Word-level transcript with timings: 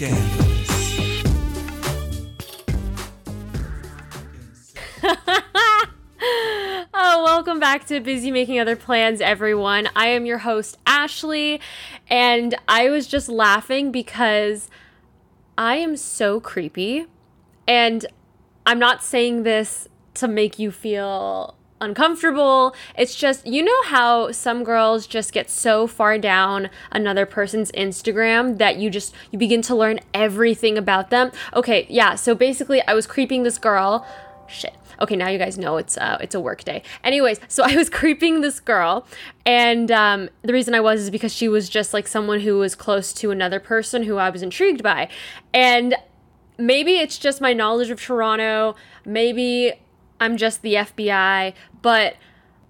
scandalous. 0.00 1.22
Oh, 7.02 7.24
welcome 7.24 7.60
back 7.60 7.86
to 7.88 8.00
Busy 8.00 8.30
Making 8.30 8.60
Other 8.60 8.76
Plans, 8.76 9.20
everyone. 9.20 9.90
I 9.94 10.08
am 10.08 10.24
your 10.24 10.38
host, 10.38 10.78
Ashley, 10.86 11.60
and 12.08 12.54
I 12.66 12.88
was 12.88 13.06
just 13.06 13.28
laughing 13.28 13.92
because 13.92 14.70
I 15.58 15.76
am 15.76 15.96
so 15.96 16.40
creepy. 16.40 17.06
And 17.68 18.06
I'm 18.64 18.78
not 18.78 19.02
saying 19.02 19.42
this 19.42 19.86
to 20.14 20.28
make 20.28 20.58
you 20.58 20.70
feel 20.70 21.56
uncomfortable. 21.80 22.74
It's 22.96 23.14
just, 23.14 23.46
you 23.46 23.62
know 23.62 23.82
how 23.84 24.32
some 24.32 24.64
girls 24.64 25.06
just 25.06 25.32
get 25.32 25.50
so 25.50 25.86
far 25.86 26.18
down 26.18 26.70
another 26.90 27.26
person's 27.26 27.72
Instagram 27.72 28.58
that 28.58 28.76
you 28.76 28.90
just 28.90 29.14
you 29.30 29.38
begin 29.38 29.62
to 29.62 29.74
learn 29.74 30.00
everything 30.14 30.76
about 30.76 31.10
them. 31.10 31.32
Okay, 31.54 31.86
yeah, 31.88 32.14
so 32.14 32.34
basically 32.34 32.82
I 32.82 32.94
was 32.94 33.06
creeping 33.06 33.42
this 33.42 33.58
girl. 33.58 34.06
Shit. 34.46 34.74
Okay, 35.00 35.16
now 35.16 35.28
you 35.28 35.38
guys 35.38 35.56
know 35.56 35.78
it's 35.78 35.96
uh, 35.96 36.18
it's 36.20 36.34
a 36.34 36.40
work 36.40 36.62
day. 36.64 36.82
Anyways, 37.02 37.40
so 37.48 37.64
I 37.66 37.74
was 37.74 37.88
creeping 37.88 38.42
this 38.42 38.60
girl, 38.60 39.06
and 39.46 39.90
um, 39.90 40.28
the 40.42 40.52
reason 40.52 40.74
I 40.74 40.80
was 40.80 41.00
is 41.00 41.10
because 41.10 41.32
she 41.32 41.48
was 41.48 41.68
just 41.68 41.94
like 41.94 42.06
someone 42.06 42.40
who 42.40 42.58
was 42.58 42.74
close 42.74 43.12
to 43.14 43.30
another 43.30 43.60
person 43.60 44.02
who 44.02 44.18
I 44.18 44.28
was 44.30 44.42
intrigued 44.42 44.82
by, 44.82 45.08
and 45.54 45.94
maybe 46.58 46.98
it's 46.98 47.18
just 47.18 47.40
my 47.40 47.52
knowledge 47.52 47.90
of 47.90 48.00
Toronto. 48.00 48.76
Maybe 49.06 49.72
I'm 50.20 50.36
just 50.36 50.62
the 50.62 50.74
FBI, 50.74 51.54
but 51.82 52.14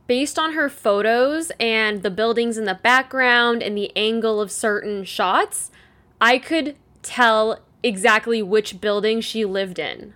based 0.07 0.39
on 0.39 0.55
her 0.55 0.69
photos 0.69 1.53
and 1.61 2.03
the 2.03 2.11
buildings 2.11 2.57
in 2.57 2.65
the 2.65 2.75
background 2.75 3.63
and 3.63 3.77
the 3.77 3.95
angle 3.97 4.41
of 4.41 4.51
certain 4.51 5.05
shots, 5.05 5.71
I 6.21 6.39
could 6.39 6.77
tell 7.03 7.61
exactly 7.83 8.43
which 8.43 8.81
building 8.81 9.21
she 9.21 9.45
lived 9.45 9.79
in. 9.79 10.15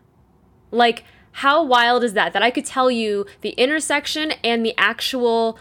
Like, 0.71 1.05
how 1.39 1.65
wild 1.65 2.05
is 2.05 2.13
that? 2.13 2.33
That 2.33 2.43
I 2.43 2.51
could 2.51 2.65
tell 2.65 2.91
you 2.91 3.27
the 3.41 3.51
intersection 3.51 4.33
and 4.45 4.65
the 4.65 4.75
actual 4.79 5.59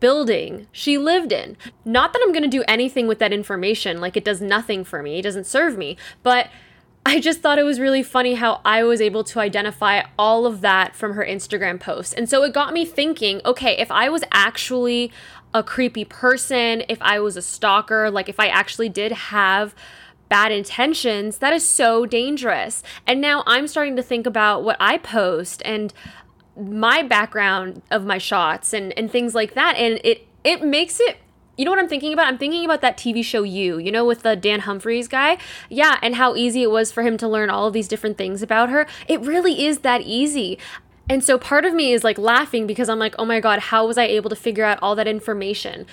building 0.00 0.66
she 0.72 0.98
lived 0.98 1.32
in. 1.32 1.56
Not 1.84 2.12
that 2.12 2.22
I'm 2.24 2.32
going 2.32 2.42
to 2.42 2.48
do 2.48 2.64
anything 2.66 3.06
with 3.06 3.18
that 3.20 3.32
information, 3.32 4.00
like, 4.00 4.16
it 4.16 4.24
does 4.24 4.40
nothing 4.40 4.84
for 4.84 5.02
me, 5.02 5.18
it 5.18 5.22
doesn't 5.22 5.46
serve 5.46 5.76
me, 5.76 5.96
but 6.22 6.48
I 7.04 7.18
just 7.18 7.40
thought 7.40 7.58
it 7.58 7.64
was 7.64 7.80
really 7.80 8.02
funny 8.02 8.34
how 8.34 8.60
I 8.64 8.84
was 8.84 9.00
able 9.00 9.24
to 9.24 9.40
identify 9.40 10.02
all 10.18 10.46
of 10.46 10.60
that 10.60 10.94
from 10.94 11.14
her 11.14 11.24
Instagram 11.24 11.80
post. 11.80 12.14
And 12.16 12.28
so 12.28 12.42
it 12.44 12.54
got 12.54 12.72
me 12.72 12.84
thinking 12.84 13.40
okay, 13.44 13.76
if 13.78 13.90
I 13.90 14.08
was 14.08 14.22
actually 14.32 15.12
a 15.54 15.62
creepy 15.62 16.04
person, 16.04 16.82
if 16.88 17.00
I 17.02 17.20
was 17.20 17.36
a 17.36 17.42
stalker, 17.42 18.10
like 18.10 18.28
if 18.28 18.38
I 18.40 18.46
actually 18.46 18.88
did 18.88 19.12
have 19.12 19.74
bad 20.28 20.50
intentions, 20.50 21.38
that 21.38 21.52
is 21.52 21.68
so 21.68 22.06
dangerous. 22.06 22.82
And 23.06 23.20
now 23.20 23.42
I'm 23.46 23.66
starting 23.66 23.96
to 23.96 24.02
think 24.02 24.26
about 24.26 24.64
what 24.64 24.76
I 24.80 24.96
post 24.96 25.60
and 25.64 25.92
my 26.56 27.02
background 27.02 27.82
of 27.90 28.06
my 28.06 28.18
shots 28.18 28.72
and, 28.72 28.96
and 28.98 29.10
things 29.10 29.34
like 29.34 29.54
that. 29.54 29.76
And 29.76 30.00
it 30.04 30.26
it 30.44 30.62
makes 30.62 31.00
it 31.00 31.18
you 31.56 31.64
know 31.64 31.70
what 31.70 31.80
I'm 31.80 31.88
thinking 31.88 32.12
about? 32.12 32.26
I'm 32.26 32.38
thinking 32.38 32.64
about 32.64 32.80
that 32.80 32.96
TV 32.96 33.24
show 33.24 33.42
You, 33.42 33.78
you 33.78 33.92
know, 33.92 34.04
with 34.04 34.22
the 34.22 34.36
Dan 34.36 34.60
Humphreys 34.60 35.08
guy. 35.08 35.38
Yeah, 35.68 35.98
and 36.02 36.16
how 36.16 36.34
easy 36.34 36.62
it 36.62 36.70
was 36.70 36.90
for 36.90 37.02
him 37.02 37.16
to 37.18 37.28
learn 37.28 37.50
all 37.50 37.66
of 37.66 37.72
these 37.72 37.88
different 37.88 38.16
things 38.16 38.42
about 38.42 38.70
her. 38.70 38.86
It 39.06 39.20
really 39.20 39.66
is 39.66 39.80
that 39.80 40.00
easy. 40.02 40.58
And 41.10 41.22
so 41.22 41.36
part 41.36 41.64
of 41.64 41.74
me 41.74 41.92
is 41.92 42.04
like 42.04 42.16
laughing 42.16 42.66
because 42.66 42.88
I'm 42.88 42.98
like, 42.98 43.14
oh 43.18 43.24
my 43.24 43.40
God, 43.40 43.58
how 43.58 43.86
was 43.86 43.98
I 43.98 44.04
able 44.04 44.30
to 44.30 44.36
figure 44.36 44.64
out 44.64 44.78
all 44.80 44.94
that 44.94 45.08
information? 45.08 45.86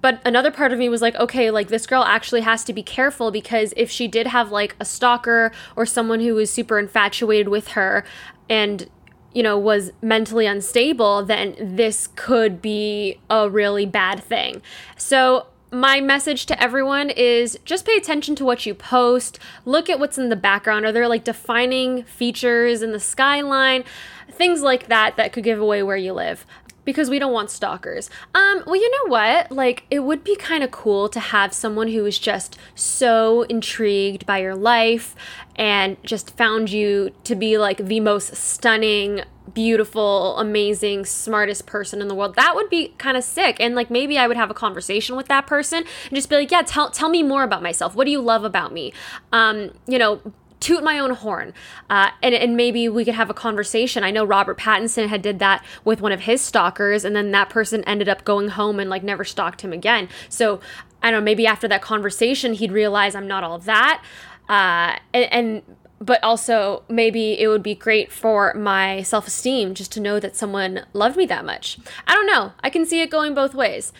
But 0.00 0.20
another 0.24 0.50
part 0.50 0.72
of 0.72 0.78
me 0.78 0.88
was 0.88 1.00
like, 1.00 1.14
okay, 1.16 1.50
like 1.50 1.68
this 1.68 1.86
girl 1.86 2.02
actually 2.02 2.42
has 2.42 2.64
to 2.64 2.72
be 2.72 2.82
careful 2.82 3.30
because 3.30 3.72
if 3.76 3.90
she 3.90 4.08
did 4.08 4.26
have 4.26 4.50
like 4.50 4.76
a 4.80 4.84
stalker 4.84 5.52
or 5.76 5.86
someone 5.86 6.20
who 6.20 6.34
was 6.34 6.50
super 6.50 6.78
infatuated 6.78 7.48
with 7.48 7.68
her 7.68 8.04
and 8.50 8.90
you 9.32 9.42
know, 9.42 9.58
was 9.58 9.92
mentally 10.02 10.46
unstable, 10.46 11.24
then 11.24 11.54
this 11.60 12.08
could 12.16 12.62
be 12.62 13.20
a 13.28 13.48
really 13.48 13.86
bad 13.86 14.22
thing. 14.22 14.62
So, 14.96 15.46
my 15.70 16.00
message 16.00 16.46
to 16.46 16.62
everyone 16.62 17.10
is 17.10 17.58
just 17.66 17.84
pay 17.84 17.94
attention 17.96 18.34
to 18.36 18.44
what 18.44 18.64
you 18.64 18.72
post. 18.74 19.38
Look 19.66 19.90
at 19.90 20.00
what's 20.00 20.16
in 20.16 20.30
the 20.30 20.36
background. 20.36 20.86
Are 20.86 20.92
there 20.92 21.06
like 21.08 21.24
defining 21.24 22.04
features 22.04 22.80
in 22.80 22.92
the 22.92 23.00
skyline? 23.00 23.84
Things 24.30 24.62
like 24.62 24.86
that 24.86 25.16
that 25.18 25.32
could 25.34 25.44
give 25.44 25.60
away 25.60 25.82
where 25.82 25.96
you 25.96 26.14
live 26.14 26.46
because 26.88 27.10
we 27.10 27.18
don't 27.18 27.34
want 27.34 27.50
stalkers. 27.50 28.08
Um, 28.34 28.62
well, 28.64 28.74
you 28.74 28.90
know 28.90 29.10
what? 29.10 29.52
Like, 29.52 29.84
it 29.90 29.98
would 29.98 30.24
be 30.24 30.34
kind 30.36 30.64
of 30.64 30.70
cool 30.70 31.10
to 31.10 31.20
have 31.20 31.52
someone 31.52 31.88
who 31.88 32.06
is 32.06 32.18
just 32.18 32.58
so 32.74 33.42
intrigued 33.42 34.24
by 34.24 34.38
your 34.38 34.54
life 34.54 35.14
and 35.54 36.02
just 36.02 36.34
found 36.38 36.70
you 36.70 37.10
to 37.24 37.34
be 37.34 37.58
like 37.58 37.76
the 37.76 38.00
most 38.00 38.34
stunning, 38.36 39.20
beautiful, 39.52 40.38
amazing, 40.38 41.04
smartest 41.04 41.66
person 41.66 42.00
in 42.00 42.08
the 42.08 42.14
world. 42.14 42.36
That 42.36 42.54
would 42.54 42.70
be 42.70 42.94
kind 42.96 43.18
of 43.18 43.22
sick. 43.22 43.60
And 43.60 43.74
like 43.74 43.90
maybe 43.90 44.16
I 44.16 44.26
would 44.26 44.38
have 44.38 44.50
a 44.50 44.54
conversation 44.54 45.14
with 45.14 45.28
that 45.28 45.46
person 45.46 45.84
and 46.06 46.14
just 46.14 46.30
be 46.30 46.36
like, 46.36 46.50
"Yeah, 46.50 46.62
tell 46.62 46.90
tell 46.90 47.10
me 47.10 47.22
more 47.22 47.42
about 47.42 47.62
myself. 47.62 47.94
What 47.94 48.06
do 48.06 48.10
you 48.10 48.22
love 48.22 48.44
about 48.44 48.72
me?" 48.72 48.94
Um, 49.30 49.72
you 49.86 49.98
know, 49.98 50.22
toot 50.60 50.82
my 50.82 50.98
own 50.98 51.10
horn. 51.10 51.54
Uh, 51.88 52.10
and, 52.22 52.34
and 52.34 52.56
maybe 52.56 52.88
we 52.88 53.04
could 53.04 53.14
have 53.14 53.30
a 53.30 53.34
conversation. 53.34 54.04
I 54.04 54.10
know 54.10 54.24
robert 54.24 54.58
pattinson 54.58 55.08
had 55.08 55.22
did 55.22 55.38
that 55.38 55.64
with 55.84 56.00
one 56.00 56.12
of 56.12 56.20
his 56.20 56.40
stalkers 56.40 57.04
and 57.04 57.14
then 57.14 57.30
that 57.32 57.50
person 57.50 57.84
ended 57.84 58.08
up 58.08 58.24
going 58.24 58.48
home 58.48 58.80
and 58.80 58.90
like 58.90 59.02
never 59.02 59.24
stalked 59.24 59.62
him 59.62 59.72
again. 59.72 60.08
So 60.28 60.60
i 61.02 61.10
don't 61.10 61.20
know 61.20 61.24
maybe 61.24 61.46
after 61.46 61.68
that 61.68 61.80
conversation 61.80 62.54
he'd 62.54 62.72
realize 62.72 63.14
i'm 63.14 63.28
not 63.28 63.44
all 63.44 63.58
that. 63.60 64.02
Uh, 64.48 64.96
and, 65.12 65.32
and 65.32 65.62
but 66.00 66.22
also 66.22 66.84
maybe 66.88 67.38
it 67.40 67.48
would 67.48 67.62
be 67.62 67.74
great 67.74 68.12
for 68.12 68.54
my 68.54 69.02
self-esteem 69.02 69.74
just 69.74 69.90
to 69.92 70.00
know 70.00 70.20
that 70.20 70.36
someone 70.36 70.86
loved 70.92 71.16
me 71.16 71.26
that 71.26 71.44
much. 71.44 71.76
I 72.06 72.14
don't 72.14 72.26
know. 72.26 72.52
I 72.60 72.70
can 72.70 72.86
see 72.86 73.00
it 73.00 73.10
going 73.10 73.34
both 73.34 73.52
ways. 73.52 73.92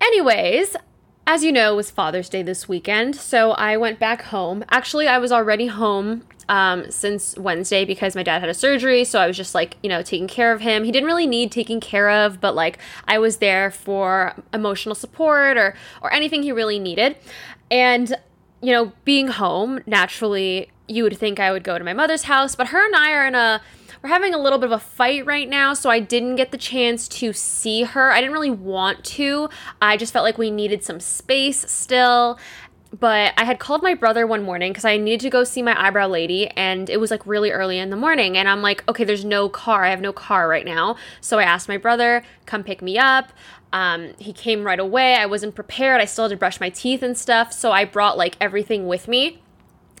Anyways 0.00 0.76
as 1.26 1.42
you 1.42 1.50
know, 1.50 1.72
it 1.72 1.76
was 1.76 1.90
Father's 1.90 2.28
Day 2.28 2.42
this 2.42 2.68
weekend, 2.68 3.16
so 3.16 3.50
I 3.52 3.76
went 3.76 3.98
back 3.98 4.22
home. 4.22 4.64
Actually, 4.70 5.08
I 5.08 5.18
was 5.18 5.32
already 5.32 5.66
home 5.66 6.22
um, 6.48 6.88
since 6.90 7.36
Wednesday 7.36 7.84
because 7.84 8.14
my 8.14 8.22
dad 8.22 8.40
had 8.40 8.48
a 8.48 8.54
surgery, 8.54 9.02
so 9.04 9.18
I 9.18 9.26
was 9.26 9.36
just 9.36 9.54
like, 9.54 9.76
you 9.82 9.88
know, 9.88 10.02
taking 10.02 10.28
care 10.28 10.52
of 10.52 10.60
him. 10.60 10.84
He 10.84 10.92
didn't 10.92 11.08
really 11.08 11.26
need 11.26 11.50
taking 11.50 11.80
care 11.80 12.08
of, 12.08 12.40
but 12.40 12.54
like 12.54 12.78
I 13.08 13.18
was 13.18 13.38
there 13.38 13.72
for 13.72 14.34
emotional 14.54 14.94
support 14.94 15.56
or 15.56 15.74
or 16.00 16.12
anything 16.12 16.44
he 16.44 16.52
really 16.52 16.78
needed. 16.78 17.16
And 17.70 18.14
you 18.62 18.72
know, 18.72 18.92
being 19.04 19.28
home, 19.28 19.80
naturally, 19.86 20.70
you 20.88 21.02
would 21.02 21.18
think 21.18 21.40
I 21.40 21.50
would 21.50 21.64
go 21.64 21.76
to 21.76 21.84
my 21.84 21.92
mother's 21.92 22.22
house, 22.22 22.54
but 22.54 22.68
her 22.68 22.84
and 22.84 22.94
I 22.94 23.12
are 23.12 23.26
in 23.26 23.34
a 23.34 23.60
we're 24.02 24.10
having 24.10 24.34
a 24.34 24.38
little 24.38 24.58
bit 24.58 24.66
of 24.66 24.72
a 24.72 24.78
fight 24.78 25.26
right 25.26 25.48
now, 25.48 25.74
so 25.74 25.90
I 25.90 26.00
didn't 26.00 26.36
get 26.36 26.50
the 26.50 26.58
chance 26.58 27.08
to 27.08 27.32
see 27.32 27.82
her. 27.82 28.10
I 28.10 28.20
didn't 28.20 28.32
really 28.32 28.50
want 28.50 29.04
to. 29.04 29.48
I 29.80 29.96
just 29.96 30.12
felt 30.12 30.24
like 30.24 30.38
we 30.38 30.50
needed 30.50 30.84
some 30.84 31.00
space 31.00 31.70
still. 31.70 32.38
But 32.98 33.34
I 33.36 33.44
had 33.44 33.58
called 33.58 33.82
my 33.82 33.94
brother 33.94 34.26
one 34.26 34.42
morning 34.42 34.72
because 34.72 34.84
I 34.84 34.96
needed 34.96 35.20
to 35.20 35.30
go 35.30 35.44
see 35.44 35.60
my 35.60 35.78
eyebrow 35.78 36.06
lady, 36.06 36.48
and 36.48 36.88
it 36.88 36.98
was 36.98 37.10
like 37.10 37.26
really 37.26 37.50
early 37.50 37.78
in 37.78 37.90
the 37.90 37.96
morning. 37.96 38.38
And 38.38 38.48
I'm 38.48 38.62
like, 38.62 38.88
okay, 38.88 39.04
there's 39.04 39.24
no 39.24 39.48
car. 39.48 39.84
I 39.84 39.90
have 39.90 40.00
no 40.00 40.12
car 40.12 40.48
right 40.48 40.64
now. 40.64 40.96
So 41.20 41.38
I 41.38 41.42
asked 41.42 41.68
my 41.68 41.76
brother, 41.76 42.22
come 42.46 42.62
pick 42.62 42.80
me 42.80 42.96
up. 42.96 43.32
Um, 43.72 44.14
he 44.18 44.32
came 44.32 44.64
right 44.64 44.78
away. 44.78 45.16
I 45.16 45.26
wasn't 45.26 45.54
prepared. 45.54 46.00
I 46.00 46.04
still 46.04 46.24
had 46.24 46.30
to 46.30 46.36
brush 46.36 46.60
my 46.60 46.70
teeth 46.70 47.02
and 47.02 47.18
stuff. 47.18 47.52
So 47.52 47.72
I 47.72 47.84
brought 47.84 48.16
like 48.16 48.36
everything 48.40 48.86
with 48.86 49.08
me 49.08 49.42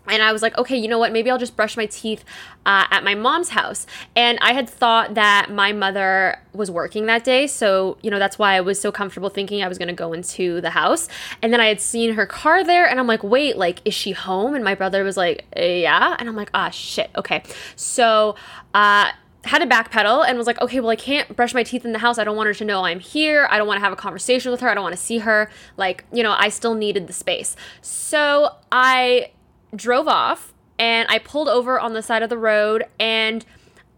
and 0.08 0.22
I 0.22 0.32
was 0.32 0.42
like, 0.42 0.56
okay, 0.58 0.76
you 0.76 0.88
know 0.88 0.98
what? 0.98 1.12
Maybe 1.12 1.30
I'll 1.30 1.38
just 1.38 1.56
brush 1.56 1.76
my 1.76 1.86
teeth 1.86 2.24
uh, 2.64 2.84
at 2.90 3.04
my 3.04 3.14
mom's 3.14 3.50
house. 3.50 3.86
And 4.14 4.38
I 4.40 4.52
had 4.52 4.68
thought 4.68 5.14
that 5.14 5.50
my 5.50 5.72
mother 5.72 6.38
was 6.52 6.70
working 6.70 7.06
that 7.06 7.24
day. 7.24 7.46
So, 7.46 7.98
you 8.02 8.10
know, 8.10 8.18
that's 8.18 8.38
why 8.38 8.54
I 8.54 8.60
was 8.60 8.80
so 8.80 8.90
comfortable 8.90 9.28
thinking 9.28 9.62
I 9.62 9.68
was 9.68 9.78
going 9.78 9.88
to 9.88 9.94
go 9.94 10.12
into 10.12 10.60
the 10.60 10.70
house. 10.70 11.08
And 11.42 11.52
then 11.52 11.60
I 11.60 11.66
had 11.66 11.80
seen 11.80 12.14
her 12.14 12.26
car 12.26 12.64
there. 12.64 12.88
And 12.88 12.98
I'm 12.98 13.06
like, 13.06 13.22
wait, 13.22 13.56
like, 13.56 13.80
is 13.84 13.94
she 13.94 14.12
home? 14.12 14.54
And 14.54 14.64
my 14.64 14.74
brother 14.74 15.04
was 15.04 15.16
like, 15.16 15.44
yeah. 15.56 16.16
And 16.18 16.28
I'm 16.28 16.36
like, 16.36 16.50
ah, 16.54 16.70
shit. 16.70 17.10
Okay. 17.16 17.42
So, 17.76 18.36
uh, 18.74 19.10
had 19.46 19.60
to 19.60 19.66
backpedal 19.66 20.28
and 20.28 20.36
was 20.36 20.46
like, 20.46 20.60
okay, 20.60 20.80
well, 20.80 20.90
I 20.90 20.96
can't 20.96 21.34
brush 21.36 21.54
my 21.54 21.62
teeth 21.62 21.84
in 21.84 21.92
the 21.92 21.98
house. 22.00 22.18
I 22.18 22.24
don't 22.24 22.36
want 22.36 22.48
her 22.48 22.54
to 22.54 22.64
know 22.64 22.84
I'm 22.84 23.00
here. 23.00 23.46
I 23.50 23.58
don't 23.58 23.66
want 23.66 23.78
to 23.78 23.84
have 23.84 23.92
a 23.92 23.96
conversation 23.96 24.50
with 24.50 24.60
her. 24.60 24.68
I 24.68 24.74
don't 24.74 24.82
want 24.82 24.96
to 24.96 25.00
see 25.00 25.18
her. 25.18 25.50
Like, 25.76 26.04
you 26.12 26.22
know, 26.22 26.34
I 26.36 26.48
still 26.48 26.74
needed 26.74 27.06
the 27.06 27.12
space. 27.12 27.56
So 27.80 28.50
I 28.72 29.30
drove 29.76 30.08
off 30.08 30.52
and 30.78 31.08
I 31.08 31.18
pulled 31.18 31.48
over 31.48 31.78
on 31.78 31.92
the 31.92 32.02
side 32.02 32.22
of 32.22 32.30
the 32.30 32.38
road 32.38 32.84
and 32.98 33.44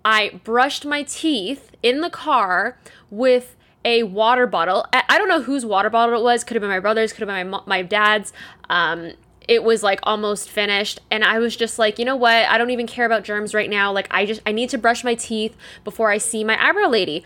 I 0.04 0.40
brushed 0.44 0.84
my 0.84 1.02
teeth 1.02 1.72
in 1.82 2.00
the 2.00 2.10
car 2.10 2.78
with 3.10 3.56
a 3.84 4.02
water 4.02 4.46
bottle. 4.46 4.86
I 4.92 5.18
don't 5.18 5.28
know 5.28 5.42
whose 5.42 5.64
water 5.64 5.90
bottle 5.90 6.18
it 6.18 6.22
was. 6.22 6.44
Could 6.44 6.56
have 6.56 6.60
been 6.60 6.70
my 6.70 6.80
brother's, 6.80 7.12
could 7.12 7.28
have 7.28 7.28
been 7.28 7.50
my, 7.50 7.60
my 7.66 7.82
dad's. 7.82 8.32
Um, 8.68 9.12
it 9.48 9.64
was 9.64 9.82
like 9.82 9.98
almost 10.02 10.48
finished 10.48 11.00
and 11.10 11.24
i 11.24 11.38
was 11.38 11.56
just 11.56 11.78
like 11.78 11.98
you 11.98 12.04
know 12.04 12.14
what 12.14 12.34
i 12.34 12.58
don't 12.58 12.68
even 12.68 12.86
care 12.86 13.06
about 13.06 13.24
germs 13.24 13.54
right 13.54 13.70
now 13.70 13.90
like 13.90 14.06
i 14.10 14.26
just 14.26 14.42
i 14.44 14.52
need 14.52 14.68
to 14.68 14.76
brush 14.76 15.02
my 15.02 15.14
teeth 15.14 15.56
before 15.84 16.10
i 16.10 16.18
see 16.18 16.44
my 16.44 16.62
eyebrow 16.62 16.86
lady 16.86 17.24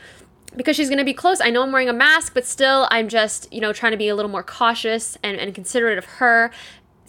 because 0.55 0.77
she's 0.77 0.89
going 0.89 0.99
to 0.99 1.05
be 1.05 1.13
close 1.13 1.41
i 1.41 1.51
know 1.51 1.63
i'm 1.63 1.73
wearing 1.73 1.89
a 1.89 1.93
mask 1.93 2.33
but 2.33 2.47
still 2.47 2.87
i'm 2.93 3.09
just 3.09 3.53
you 3.53 3.61
know 3.61 3.73
trying 3.73 3.93
to 3.93 3.99
be 3.99 4.09
a 4.09 4.15
little 4.15 4.31
more 4.31 4.45
cautious 4.45 5.19
and, 5.25 5.37
and 5.39 5.53
considerate 5.53 5.99
of 5.99 6.05
her 6.05 6.53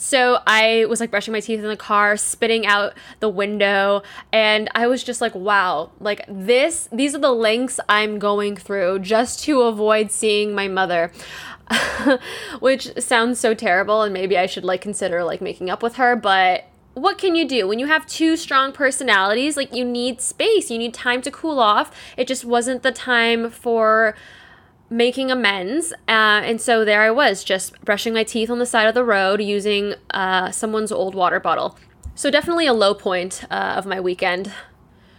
So 0.03 0.39
I 0.45 0.85
was 0.89 0.99
like 0.99 1.11
brushing 1.11 1.31
my 1.31 1.39
teeth 1.39 1.61
in 1.61 1.69
the 1.69 1.77
car, 1.77 2.17
spitting 2.17 2.65
out 2.65 2.93
the 3.21 3.29
window, 3.29 4.03
and 4.33 4.69
I 4.75 4.87
was 4.87 5.01
just 5.01 5.21
like, 5.21 5.33
wow, 5.33 5.91
like 6.01 6.25
this, 6.27 6.89
these 6.91 7.15
are 7.15 7.19
the 7.19 7.31
lengths 7.31 7.79
I'm 7.87 8.19
going 8.19 8.57
through 8.57 8.99
just 8.99 9.41
to 9.45 9.61
avoid 9.61 10.11
seeing 10.11 10.53
my 10.53 10.67
mother. 10.67 11.13
Which 12.59 12.91
sounds 13.01 13.39
so 13.39 13.53
terrible, 13.53 14.01
and 14.01 14.13
maybe 14.13 14.37
I 14.37 14.45
should 14.45 14.65
like 14.65 14.81
consider 14.81 15.23
like 15.23 15.39
making 15.39 15.69
up 15.69 15.81
with 15.81 15.95
her, 15.95 16.17
but 16.17 16.65
what 16.95 17.17
can 17.17 17.33
you 17.33 17.47
do 17.47 17.65
when 17.65 17.79
you 17.79 17.87
have 17.87 18.05
two 18.05 18.35
strong 18.35 18.71
personalities 18.71 19.57
like 19.57 19.73
you 19.73 19.83
need 19.83 20.21
space 20.21 20.69
you 20.69 20.77
need 20.77 20.93
time 20.93 21.23
to 21.23 21.31
cool 21.31 21.57
off 21.57 21.91
it 22.17 22.27
just 22.27 22.45
wasn't 22.45 22.83
the 22.83 22.91
time 22.91 23.49
for 23.49 24.15
making 24.93 25.31
amends 25.31 25.91
uh, 26.07 26.41
and 26.45 26.61
so 26.61 26.85
there 26.85 27.01
i 27.01 27.09
was 27.09 27.43
just 27.43 27.79
brushing 27.83 28.13
my 28.13 28.23
teeth 28.23 28.49
on 28.49 28.59
the 28.59 28.65
side 28.65 28.87
of 28.87 28.93
the 28.93 29.03
road 29.03 29.41
using 29.41 29.95
uh, 30.11 30.51
someone's 30.51 30.91
old 30.91 31.15
water 31.15 31.39
bottle. 31.39 31.77
So 32.13 32.29
definitely 32.29 32.67
a 32.67 32.73
low 32.73 32.93
point 32.93 33.43
uh, 33.49 33.73
of 33.75 33.87
my 33.87 33.99
weekend. 33.99 34.53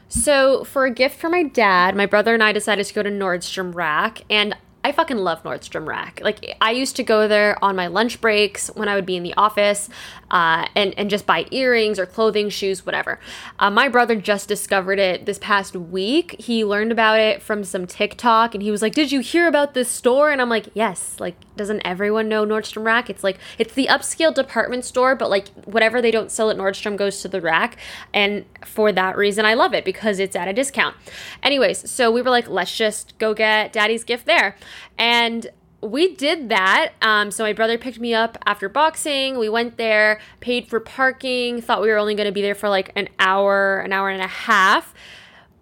So 0.06 0.62
for 0.62 0.84
a 0.84 0.92
gift 0.92 1.18
for 1.18 1.28
my 1.28 1.42
dad 1.42 1.96
my 1.96 2.06
brother 2.06 2.34
and 2.34 2.42
i 2.42 2.52
decided 2.52 2.86
to 2.86 2.94
go 2.94 3.02
to 3.02 3.10
nordstrom 3.10 3.74
rack 3.74 4.22
and 4.30 4.54
I 4.84 4.92
fucking 4.92 5.16
love 5.16 5.42
Nordstrom 5.44 5.88
Rack. 5.88 6.20
Like 6.22 6.56
I 6.60 6.72
used 6.72 6.96
to 6.96 7.02
go 7.02 7.26
there 7.26 7.56
on 7.64 7.74
my 7.74 7.86
lunch 7.86 8.20
breaks 8.20 8.68
when 8.74 8.86
I 8.86 8.94
would 8.94 9.06
be 9.06 9.16
in 9.16 9.22
the 9.22 9.32
office, 9.34 9.88
uh, 10.34 10.66
and 10.74 10.92
and 10.98 11.08
just 11.08 11.26
buy 11.26 11.46
earrings 11.52 11.96
or 11.96 12.06
clothing, 12.06 12.50
shoes, 12.50 12.84
whatever. 12.84 13.20
Uh, 13.60 13.70
my 13.70 13.88
brother 13.88 14.16
just 14.16 14.48
discovered 14.48 14.98
it 14.98 15.26
this 15.26 15.38
past 15.38 15.76
week. 15.76 16.34
He 16.40 16.64
learned 16.64 16.90
about 16.90 17.20
it 17.20 17.40
from 17.40 17.62
some 17.62 17.86
TikTok, 17.86 18.52
and 18.52 18.60
he 18.60 18.72
was 18.72 18.82
like, 18.82 18.94
"Did 18.94 19.12
you 19.12 19.20
hear 19.20 19.46
about 19.46 19.74
this 19.74 19.88
store?" 19.88 20.32
And 20.32 20.42
I'm 20.42 20.48
like, 20.48 20.66
"Yes." 20.74 21.20
Like, 21.20 21.36
doesn't 21.56 21.82
everyone 21.84 22.28
know 22.28 22.44
Nordstrom 22.44 22.84
Rack? 22.84 23.08
It's 23.08 23.22
like 23.22 23.38
it's 23.58 23.74
the 23.74 23.86
upscale 23.86 24.34
department 24.34 24.84
store, 24.84 25.14
but 25.14 25.30
like 25.30 25.46
whatever 25.66 26.02
they 26.02 26.10
don't 26.10 26.32
sell 26.32 26.50
at 26.50 26.56
Nordstrom 26.56 26.96
goes 26.96 27.22
to 27.22 27.28
the 27.28 27.40
rack, 27.40 27.76
and 28.12 28.44
for 28.64 28.90
that 28.90 29.16
reason, 29.16 29.46
I 29.46 29.54
love 29.54 29.72
it 29.72 29.84
because 29.84 30.18
it's 30.18 30.34
at 30.34 30.48
a 30.48 30.52
discount. 30.52 30.96
Anyways, 31.44 31.88
so 31.88 32.10
we 32.10 32.20
were 32.20 32.30
like, 32.30 32.48
let's 32.48 32.76
just 32.76 33.16
go 33.18 33.34
get 33.34 33.72
Daddy's 33.72 34.02
gift 34.02 34.26
there. 34.26 34.56
And 34.98 35.48
we 35.84 36.14
did 36.14 36.48
that. 36.48 36.92
Um, 37.02 37.30
so 37.30 37.44
my 37.44 37.52
brother 37.52 37.78
picked 37.78 38.00
me 38.00 38.14
up 38.14 38.38
after 38.46 38.68
boxing. 38.68 39.38
We 39.38 39.48
went 39.48 39.76
there, 39.76 40.20
paid 40.40 40.68
for 40.68 40.80
parking, 40.80 41.60
thought 41.60 41.82
we 41.82 41.88
were 41.88 41.98
only 41.98 42.14
going 42.14 42.26
to 42.26 42.32
be 42.32 42.42
there 42.42 42.54
for 42.54 42.68
like 42.68 42.90
an 42.96 43.08
hour, 43.18 43.80
an 43.80 43.92
hour 43.92 44.08
and 44.08 44.22
a 44.22 44.26
half. 44.26 44.94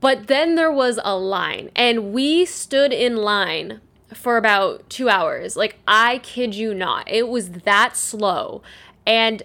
But 0.00 0.26
then 0.26 0.56
there 0.56 0.72
was 0.72 0.98
a 1.04 1.16
line, 1.16 1.70
and 1.76 2.12
we 2.12 2.44
stood 2.44 2.92
in 2.92 3.16
line 3.16 3.80
for 4.12 4.36
about 4.36 4.90
two 4.90 5.08
hours. 5.08 5.56
Like, 5.56 5.78
I 5.86 6.19
kid 6.19 6.56
you 6.56 6.75
not, 6.75 7.08
it 7.08 7.28
was 7.28 7.50
that 7.50 7.96
slow. 7.96 8.62
And 9.06 9.44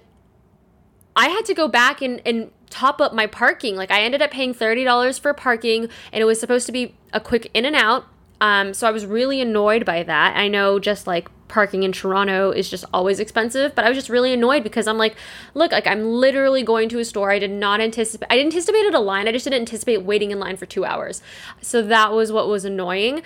I 1.15 1.30
had 1.30 1.45
to 1.45 1.53
go 1.53 1.68
back 1.68 2.01
and, 2.01 2.21
and 2.25 2.51
top 2.71 3.00
up 3.00 3.13
my 3.13 3.27
parking. 3.27 3.75
Like, 3.75 3.91
I 3.91 4.01
ended 4.01 4.23
up 4.23 4.31
paying 4.31 4.53
$30 4.56 5.19
for 5.19 5.31
parking, 5.33 5.89
and 6.12 6.21
it 6.23 6.25
was 6.25 6.39
supposed 6.39 6.65
to 6.65 6.71
be 6.71 6.95
a 7.13 7.19
quick 7.19 7.51
in 7.53 7.63
and 7.63 7.75
out 7.75 8.07
um, 8.42 8.74
so 8.74 8.88
I 8.88 8.92
was 8.92 9.06
really 9.06 9.42
annoyed 9.42 9.86
by 9.86 10.04
that. 10.04 10.38
I 10.38 10.48
know 10.48 10.80
just 10.80 11.07
like 11.07 11.30
parking 11.48 11.84
in 11.84 11.92
Toronto 11.92 12.51
is 12.51 12.69
just 12.69 12.86
always 12.94 13.19
expensive, 13.19 13.74
but 13.74 13.86
I 13.86 13.89
was 13.89 13.98
just 13.98 14.10
really 14.10 14.34
annoyed 14.34 14.63
because 14.63 14.88
I'm 14.88 14.98
like, 14.98 15.16
look, 15.54 15.72
like 15.72 15.88
I'm 15.88 16.06
literally 16.06 16.62
going 16.63 16.89
to 16.89 17.00
a 17.00 17.06
store. 17.06 17.31
I 17.31 17.39
did 17.39 17.51
not 17.51 17.81
anticipate 17.81 18.28
I 18.30 18.39
anticipated 18.39 18.94
a 18.94 19.00
line. 19.00 19.28
I 19.28 19.31
just 19.31 19.45
didn't 19.45 19.60
anticipate 19.60 20.04
waiting 20.04 20.31
in 20.31 20.39
line 20.39 20.57
for 20.57 20.66
2 20.66 20.86
hours. 20.86 21.22
So 21.62 21.81
that 21.84 22.13
was 22.13 22.31
what 22.31 22.48
was 22.48 22.66
annoying. 22.66 23.24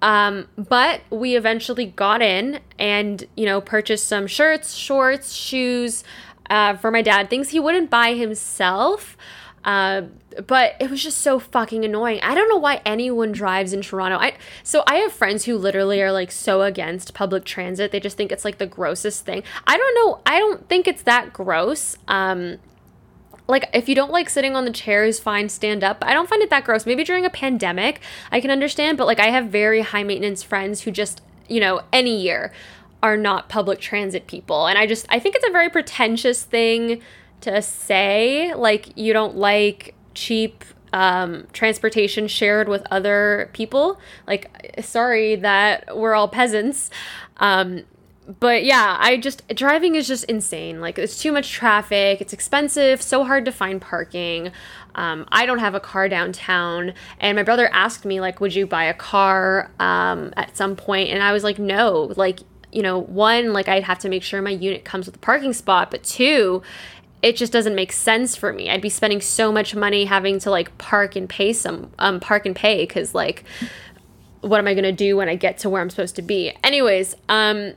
Um, 0.00 0.48
but 0.56 1.02
we 1.10 1.36
eventually 1.36 1.86
got 1.86 2.22
in 2.22 2.60
and, 2.78 3.26
you 3.36 3.46
know, 3.46 3.60
purchased 3.60 4.06
some 4.06 4.26
shirts, 4.26 4.74
shorts, 4.74 5.32
shoes 5.32 6.04
uh, 6.50 6.76
for 6.76 6.90
my 6.90 7.02
dad, 7.02 7.28
things 7.28 7.50
he 7.50 7.60
wouldn't 7.60 7.90
buy 7.90 8.14
himself. 8.14 9.16
Uh, 9.64 10.02
but 10.46 10.74
it 10.80 10.90
was 10.90 11.02
just 11.02 11.18
so 11.18 11.38
fucking 11.38 11.84
annoying. 11.84 12.20
I 12.22 12.34
don't 12.34 12.48
know 12.48 12.58
why 12.58 12.80
anyone 12.86 13.32
drives 13.32 13.72
in 13.72 13.82
Toronto. 13.82 14.16
I 14.18 14.34
so 14.62 14.84
I 14.86 14.96
have 14.96 15.12
friends 15.12 15.44
who 15.44 15.58
literally 15.58 16.00
are 16.00 16.12
like 16.12 16.30
so 16.30 16.62
against 16.62 17.14
public 17.14 17.44
transit. 17.44 17.90
They 17.90 18.00
just 18.00 18.16
think 18.16 18.30
it's 18.30 18.44
like 18.44 18.58
the 18.58 18.66
grossest 18.66 19.24
thing. 19.24 19.42
I 19.66 19.76
don't 19.76 19.94
know. 19.94 20.20
I 20.24 20.38
don't 20.38 20.68
think 20.68 20.86
it's 20.86 21.02
that 21.02 21.32
gross. 21.32 21.96
Um 22.06 22.58
like 23.48 23.68
if 23.72 23.88
you 23.88 23.94
don't 23.94 24.12
like 24.12 24.28
sitting 24.28 24.54
on 24.54 24.64
the 24.64 24.70
chairs, 24.70 25.18
fine, 25.18 25.48
stand 25.48 25.82
up. 25.82 25.98
I 26.02 26.12
don't 26.12 26.28
find 26.28 26.42
it 26.42 26.50
that 26.50 26.64
gross. 26.64 26.86
Maybe 26.86 27.02
during 27.02 27.24
a 27.24 27.30
pandemic, 27.30 28.00
I 28.30 28.40
can 28.40 28.50
understand, 28.50 28.98
but 28.98 29.06
like 29.06 29.18
I 29.18 29.30
have 29.30 29.46
very 29.46 29.80
high 29.80 30.04
maintenance 30.04 30.42
friends 30.42 30.82
who 30.82 30.90
just, 30.90 31.22
you 31.48 31.58
know, 31.58 31.80
any 31.92 32.20
year 32.20 32.52
are 33.02 33.16
not 33.16 33.48
public 33.48 33.80
transit 33.80 34.26
people. 34.26 34.66
And 34.66 34.78
I 34.78 34.86
just 34.86 35.06
I 35.08 35.18
think 35.18 35.34
it's 35.34 35.46
a 35.46 35.52
very 35.52 35.70
pretentious 35.70 36.44
thing 36.44 37.00
to 37.42 37.62
say 37.62 38.54
like 38.54 38.96
you 38.96 39.12
don't 39.12 39.36
like 39.36 39.94
cheap 40.14 40.64
um, 40.92 41.46
transportation 41.52 42.28
shared 42.28 42.68
with 42.68 42.86
other 42.90 43.50
people. 43.52 44.00
Like, 44.26 44.74
sorry 44.82 45.36
that 45.36 45.96
we're 45.96 46.14
all 46.14 46.28
peasants. 46.28 46.90
Um, 47.38 47.84
but 48.40 48.62
yeah, 48.64 48.96
I 49.00 49.16
just 49.16 49.46
driving 49.48 49.94
is 49.94 50.06
just 50.06 50.24
insane. 50.24 50.80
Like, 50.80 50.98
it's 50.98 51.20
too 51.20 51.32
much 51.32 51.50
traffic, 51.50 52.20
it's 52.20 52.32
expensive, 52.32 53.00
so 53.00 53.24
hard 53.24 53.44
to 53.46 53.52
find 53.52 53.80
parking. 53.80 54.52
Um, 54.94 55.26
I 55.28 55.46
don't 55.46 55.60
have 55.60 55.74
a 55.74 55.80
car 55.80 56.08
downtown, 56.08 56.92
and 57.20 57.36
my 57.36 57.42
brother 57.42 57.70
asked 57.72 58.04
me 58.04 58.20
like, 58.20 58.40
"Would 58.40 58.54
you 58.54 58.66
buy 58.66 58.84
a 58.84 58.94
car 58.94 59.70
um, 59.78 60.34
at 60.36 60.56
some 60.56 60.76
point?" 60.76 61.10
And 61.10 61.22
I 61.22 61.32
was 61.32 61.44
like, 61.44 61.58
"No." 61.58 62.12
Like, 62.16 62.40
you 62.72 62.82
know, 62.82 62.98
one, 62.98 63.52
like 63.52 63.68
I'd 63.68 63.84
have 63.84 64.00
to 64.00 64.08
make 64.08 64.22
sure 64.22 64.42
my 64.42 64.50
unit 64.50 64.84
comes 64.84 65.06
with 65.06 65.16
a 65.16 65.20
parking 65.20 65.52
spot, 65.52 65.90
but 65.90 66.02
two, 66.02 66.62
it 67.22 67.36
just 67.36 67.52
doesn't 67.52 67.74
make 67.74 67.92
sense 67.92 68.36
for 68.36 68.52
me. 68.52 68.70
I'd 68.70 68.80
be 68.80 68.88
spending 68.88 69.20
so 69.20 69.50
much 69.50 69.74
money 69.74 70.04
having 70.04 70.38
to 70.40 70.50
like 70.50 70.76
park 70.78 71.16
and 71.16 71.28
pay 71.28 71.52
some 71.52 71.90
um 71.98 72.20
park 72.20 72.46
and 72.46 72.54
pay 72.54 72.86
cuz 72.86 73.14
like 73.14 73.44
what 74.40 74.60
am 74.60 74.68
I 74.68 74.74
going 74.74 74.84
to 74.84 74.92
do 74.92 75.16
when 75.16 75.28
I 75.28 75.34
get 75.34 75.58
to 75.58 75.68
where 75.68 75.82
I'm 75.82 75.90
supposed 75.90 76.14
to 76.16 76.22
be? 76.22 76.52
Anyways, 76.62 77.16
um 77.28 77.74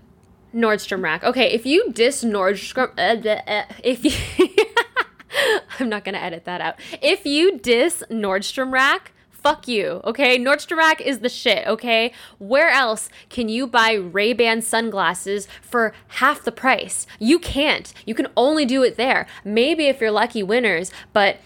Nordstrom 0.53 1.01
Rack. 1.01 1.23
Okay, 1.23 1.51
if 1.51 1.65
you 1.65 1.91
diss 1.91 2.23
Nordstrom 2.23 2.91
uh, 2.97 3.29
uh, 3.29 3.63
if 3.83 4.03
you 4.05 4.11
I'm 5.79 5.89
not 5.89 6.03
going 6.03 6.13
to 6.13 6.21
edit 6.21 6.45
that 6.45 6.61
out. 6.61 6.75
If 7.01 7.25
you 7.25 7.57
diss 7.57 8.03
Nordstrom 8.11 8.71
Rack, 8.71 9.13
fuck 9.43 9.67
you, 9.67 10.01
okay? 10.03 10.37
Nordstrom 10.37 10.77
Rack 10.77 11.01
is 11.01 11.19
the 11.19 11.29
shit, 11.29 11.67
okay? 11.67 12.13
Where 12.37 12.69
else 12.69 13.09
can 13.29 13.49
you 13.49 13.67
buy 13.67 13.93
Ray-Ban 13.93 14.61
sunglasses 14.61 15.47
for 15.61 15.93
half 16.07 16.43
the 16.43 16.51
price? 16.51 17.07
You 17.19 17.39
can't. 17.39 17.93
You 18.05 18.15
can 18.15 18.27
only 18.37 18.65
do 18.65 18.83
it 18.83 18.97
there. 18.97 19.27
Maybe 19.43 19.87
if 19.87 19.99
you're 19.99 20.11
lucky 20.11 20.43
winners, 20.43 20.91
but 21.13 21.37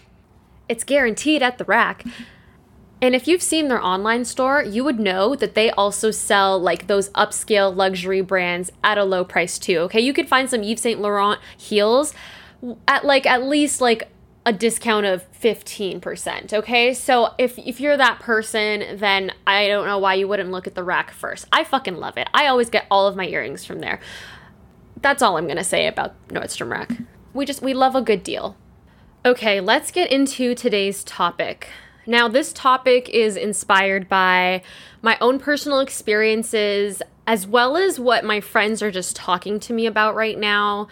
it's 0.68 0.84
guaranteed 0.84 1.42
at 1.42 1.58
the 1.58 1.64
rack. 1.64 2.04
And 3.00 3.14
if 3.14 3.28
you've 3.28 3.42
seen 3.42 3.68
their 3.68 3.82
online 3.82 4.24
store, 4.24 4.62
you 4.62 4.82
would 4.82 4.98
know 4.98 5.34
that 5.36 5.54
they 5.54 5.70
also 5.70 6.10
sell 6.10 6.58
like 6.58 6.86
those 6.86 7.10
upscale 7.10 7.74
luxury 7.74 8.22
brands 8.22 8.72
at 8.82 8.96
a 8.98 9.04
low 9.04 9.22
price 9.22 9.58
too. 9.58 9.80
Okay, 9.80 10.00
you 10.00 10.14
could 10.14 10.28
find 10.28 10.48
some 10.48 10.62
Yves 10.62 10.80
Saint 10.80 11.00
Laurent 11.00 11.38
heels 11.56 12.14
at 12.88 13.04
like 13.04 13.26
at 13.26 13.42
least 13.44 13.82
like 13.82 14.08
a 14.46 14.52
discount 14.52 15.04
of 15.04 15.30
15%. 15.32 16.52
Okay. 16.52 16.94
So 16.94 17.34
if, 17.36 17.58
if 17.58 17.80
you're 17.80 17.96
that 17.96 18.20
person, 18.20 18.96
then 18.96 19.32
I 19.44 19.66
don't 19.66 19.86
know 19.86 19.98
why 19.98 20.14
you 20.14 20.28
wouldn't 20.28 20.52
look 20.52 20.68
at 20.68 20.76
the 20.76 20.84
rack 20.84 21.10
first. 21.10 21.46
I 21.52 21.64
fucking 21.64 21.96
love 21.96 22.16
it. 22.16 22.28
I 22.32 22.46
always 22.46 22.70
get 22.70 22.86
all 22.88 23.08
of 23.08 23.16
my 23.16 23.26
earrings 23.26 23.64
from 23.64 23.80
there. 23.80 23.98
That's 25.02 25.20
all 25.20 25.36
I'm 25.36 25.46
going 25.46 25.56
to 25.56 25.64
say 25.64 25.88
about 25.88 26.14
Nordstrom 26.28 26.70
Rack. 26.70 26.92
We 27.34 27.44
just, 27.44 27.60
we 27.60 27.74
love 27.74 27.96
a 27.96 28.00
good 28.00 28.22
deal. 28.22 28.56
Okay, 29.26 29.60
let's 29.60 29.90
get 29.90 30.12
into 30.12 30.54
today's 30.54 31.02
topic. 31.02 31.68
Now, 32.06 32.28
this 32.28 32.52
topic 32.52 33.08
is 33.08 33.36
inspired 33.36 34.08
by 34.08 34.62
my 35.02 35.18
own 35.20 35.40
personal 35.40 35.80
experiences 35.80 37.02
as 37.26 37.48
well 37.48 37.76
as 37.76 37.98
what 37.98 38.24
my 38.24 38.40
friends 38.40 38.80
are 38.80 38.92
just 38.92 39.16
talking 39.16 39.58
to 39.58 39.72
me 39.72 39.86
about 39.86 40.14
right 40.14 40.38
now, 40.38 40.86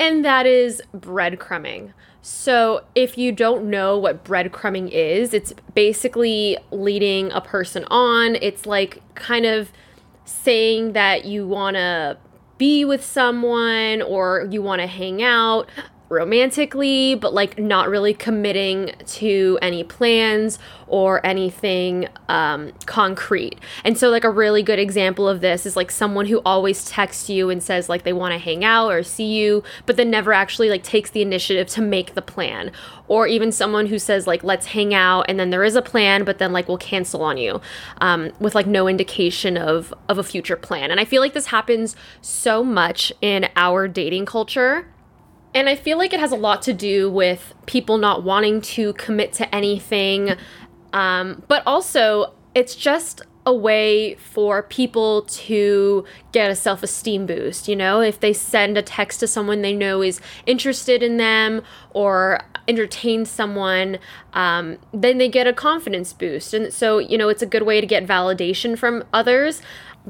and 0.00 0.24
that 0.24 0.46
is 0.46 0.82
breadcrumbing. 0.92 1.92
So, 2.30 2.84
if 2.94 3.16
you 3.16 3.32
don't 3.32 3.70
know 3.70 3.96
what 3.96 4.22
breadcrumbing 4.22 4.90
is, 4.90 5.32
it's 5.32 5.54
basically 5.74 6.58
leading 6.70 7.32
a 7.32 7.40
person 7.40 7.86
on. 7.86 8.36
It's 8.42 8.66
like 8.66 9.00
kind 9.14 9.46
of 9.46 9.72
saying 10.26 10.92
that 10.92 11.24
you 11.24 11.48
want 11.48 11.76
to 11.76 12.18
be 12.58 12.84
with 12.84 13.02
someone 13.02 14.02
or 14.02 14.46
you 14.50 14.60
want 14.60 14.82
to 14.82 14.86
hang 14.86 15.22
out 15.22 15.70
romantically, 16.08 17.14
but 17.14 17.34
like 17.34 17.58
not 17.58 17.88
really 17.88 18.14
committing 18.14 18.92
to 19.06 19.58
any 19.60 19.84
plans 19.84 20.58
or 20.86 21.24
anything 21.24 22.08
um, 22.28 22.72
concrete. 22.86 23.58
And 23.84 23.98
so, 23.98 24.08
like, 24.08 24.24
a 24.24 24.30
really 24.30 24.62
good 24.62 24.78
example 24.78 25.28
of 25.28 25.40
this 25.40 25.66
is 25.66 25.76
like 25.76 25.90
someone 25.90 26.26
who 26.26 26.40
always 26.44 26.86
texts 26.86 27.28
you 27.28 27.50
and 27.50 27.62
says 27.62 27.88
like 27.88 28.04
they 28.04 28.12
want 28.12 28.32
to 28.32 28.38
hang 28.38 28.64
out 28.64 28.90
or 28.90 29.02
see 29.02 29.26
you, 29.26 29.62
but 29.86 29.96
then 29.96 30.10
never 30.10 30.32
actually 30.32 30.70
like 30.70 30.82
takes 30.82 31.10
the 31.10 31.22
initiative 31.22 31.68
to 31.68 31.82
make 31.82 32.14
the 32.14 32.22
plan. 32.22 32.72
Or 33.06 33.26
even 33.26 33.52
someone 33.52 33.86
who 33.86 33.98
says 33.98 34.26
like 34.26 34.44
let's 34.44 34.66
hang 34.66 34.94
out 34.94 35.22
and 35.28 35.38
then 35.38 35.50
there 35.50 35.64
is 35.64 35.76
a 35.76 35.82
plan, 35.82 36.24
but 36.24 36.38
then 36.38 36.52
like 36.52 36.68
will 36.68 36.78
cancel 36.78 37.22
on 37.22 37.36
you 37.36 37.60
um, 38.00 38.32
with 38.40 38.54
like 38.54 38.66
no 38.66 38.88
indication 38.88 39.56
of 39.56 39.92
of 40.08 40.18
a 40.18 40.22
future 40.22 40.56
plan. 40.56 40.90
And 40.90 41.00
I 41.00 41.04
feel 41.04 41.20
like 41.20 41.34
this 41.34 41.46
happens 41.46 41.96
so 42.22 42.64
much 42.64 43.12
in 43.20 43.48
our 43.56 43.88
dating 43.88 44.26
culture 44.26 44.86
And 45.58 45.68
I 45.68 45.74
feel 45.74 45.98
like 45.98 46.12
it 46.12 46.20
has 46.20 46.30
a 46.30 46.36
lot 46.36 46.62
to 46.62 46.72
do 46.72 47.10
with 47.10 47.52
people 47.66 47.98
not 47.98 48.22
wanting 48.22 48.60
to 48.60 48.92
commit 48.92 49.32
to 49.34 49.52
anything. 49.52 50.36
Um, 50.92 51.42
but 51.48 51.64
also, 51.66 52.32
it's 52.54 52.76
just 52.76 53.22
a 53.44 53.52
way 53.52 54.14
for 54.14 54.62
people 54.62 55.22
to 55.22 56.04
get 56.30 56.52
a 56.52 56.54
self 56.54 56.84
esteem 56.84 57.26
boost. 57.26 57.66
You 57.66 57.74
know, 57.74 58.00
if 58.00 58.20
they 58.20 58.32
send 58.32 58.78
a 58.78 58.82
text 58.82 59.18
to 59.18 59.26
someone 59.26 59.62
they 59.62 59.72
know 59.72 60.00
is 60.00 60.20
interested 60.46 61.02
in 61.02 61.16
them 61.16 61.62
or 61.90 62.40
entertain 62.68 63.24
someone, 63.24 63.98
um, 64.34 64.78
then 64.92 65.18
they 65.18 65.28
get 65.28 65.48
a 65.48 65.52
confidence 65.52 66.12
boost. 66.12 66.54
And 66.54 66.72
so, 66.72 66.98
you 66.98 67.18
know, 67.18 67.28
it's 67.28 67.42
a 67.42 67.46
good 67.46 67.64
way 67.64 67.80
to 67.80 67.86
get 67.86 68.06
validation 68.06 68.78
from 68.78 69.02
others 69.12 69.60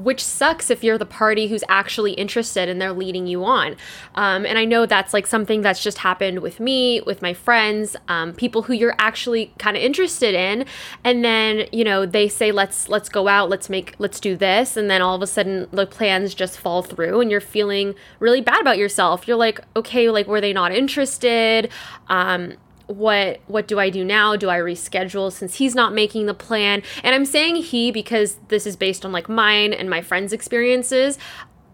which 0.03 0.23
sucks 0.23 0.69
if 0.69 0.83
you're 0.83 0.97
the 0.97 1.05
party 1.05 1.47
who's 1.47 1.63
actually 1.69 2.13
interested 2.13 2.69
and 2.69 2.81
they're 2.81 2.93
leading 2.93 3.27
you 3.27 3.43
on. 3.43 3.75
Um, 4.15 4.45
and 4.45 4.57
I 4.57 4.65
know 4.65 4.85
that's 4.85 5.13
like 5.13 5.27
something 5.27 5.61
that's 5.61 5.83
just 5.83 5.99
happened 5.99 6.39
with 6.39 6.59
me, 6.59 7.01
with 7.01 7.21
my 7.21 7.33
friends, 7.33 7.95
um, 8.07 8.33
people 8.33 8.63
who 8.63 8.73
you're 8.73 8.95
actually 8.99 9.53
kind 9.57 9.75
of 9.75 9.83
interested 9.83 10.35
in, 10.35 10.65
and 11.03 11.23
then 11.23 11.67
you 11.71 11.83
know 11.83 12.05
they 12.05 12.27
say 12.27 12.51
let's 12.51 12.89
let's 12.89 13.09
go 13.09 13.27
out, 13.27 13.49
let's 13.49 13.69
make 13.69 13.95
let's 13.99 14.19
do 14.19 14.35
this, 14.35 14.77
and 14.77 14.89
then 14.89 15.01
all 15.01 15.15
of 15.15 15.21
a 15.21 15.27
sudden 15.27 15.67
the 15.71 15.85
plans 15.85 16.33
just 16.33 16.57
fall 16.59 16.81
through, 16.81 17.21
and 17.21 17.29
you're 17.29 17.41
feeling 17.41 17.95
really 18.19 18.41
bad 18.41 18.61
about 18.61 18.77
yourself. 18.77 19.27
You're 19.27 19.37
like, 19.37 19.59
okay, 19.75 20.09
like 20.09 20.27
were 20.27 20.41
they 20.41 20.53
not 20.53 20.71
interested? 20.71 21.69
Um, 22.07 22.53
what 22.89 23.39
what 23.45 23.67
do 23.67 23.79
I 23.79 23.89
do 23.89 24.03
now? 24.03 24.35
Do 24.35 24.49
I 24.49 24.57
reschedule 24.57 25.31
since 25.31 25.55
he's 25.55 25.75
not 25.75 25.93
making 25.93 26.25
the 26.25 26.33
plan? 26.33 26.81
And 27.03 27.13
I'm 27.13 27.25
saying 27.25 27.57
he 27.57 27.91
because 27.91 28.37
this 28.47 28.65
is 28.65 28.75
based 28.75 29.05
on 29.05 29.11
like 29.11 29.29
mine 29.29 29.73
and 29.73 29.89
my 29.89 30.01
friends' 30.01 30.33
experiences. 30.33 31.19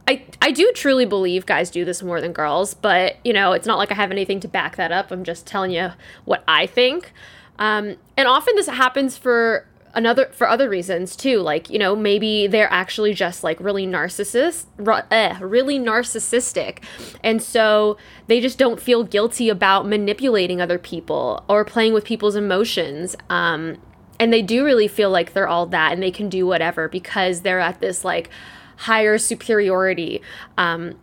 I 0.07 0.23
I 0.41 0.51
do 0.51 0.71
truly 0.75 1.05
believe 1.05 1.45
guys 1.45 1.71
do 1.71 1.85
this 1.85 2.03
more 2.03 2.19
than 2.19 2.33
girls, 2.33 2.73
but 2.73 3.15
you 3.23 3.31
know, 3.31 3.53
it's 3.53 3.65
not 3.65 3.77
like 3.77 3.91
I 3.91 3.95
have 3.95 4.11
anything 4.11 4.41
to 4.41 4.47
back 4.47 4.75
that 4.75 4.91
up. 4.91 5.09
I'm 5.09 5.23
just 5.23 5.47
telling 5.47 5.71
you 5.71 5.91
what 6.25 6.43
I 6.47 6.67
think. 6.67 7.13
Um, 7.57 7.95
and 8.17 8.27
often 8.27 8.55
this 8.55 8.67
happens 8.67 9.17
for 9.17 9.65
another 9.95 10.27
for 10.33 10.47
other 10.47 10.69
reasons 10.69 11.15
too 11.15 11.39
like 11.39 11.69
you 11.69 11.79
know 11.79 11.95
maybe 11.95 12.47
they're 12.47 12.71
actually 12.71 13.13
just 13.13 13.43
like 13.43 13.59
really 13.59 13.87
narcissist 13.87 14.65
uh, 15.11 15.37
really 15.39 15.79
narcissistic. 15.79 16.83
And 17.23 17.41
so 17.41 17.97
they 18.27 18.41
just 18.41 18.57
don't 18.57 18.79
feel 18.79 19.03
guilty 19.03 19.49
about 19.49 19.87
manipulating 19.87 20.61
other 20.61 20.77
people 20.77 21.43
or 21.47 21.63
playing 21.65 21.93
with 21.93 22.03
people's 22.03 22.35
emotions. 22.35 23.15
Um, 23.29 23.77
and 24.19 24.31
they 24.31 24.41
do 24.41 24.63
really 24.63 24.87
feel 24.87 25.09
like 25.09 25.33
they're 25.33 25.47
all 25.47 25.65
that 25.67 25.93
and 25.93 26.01
they 26.01 26.11
can 26.11 26.29
do 26.29 26.45
whatever 26.45 26.87
because 26.87 27.41
they're 27.41 27.59
at 27.59 27.79
this 27.79 28.05
like 28.05 28.29
higher 28.77 29.17
superiority. 29.17 30.21
Um, 30.57 30.95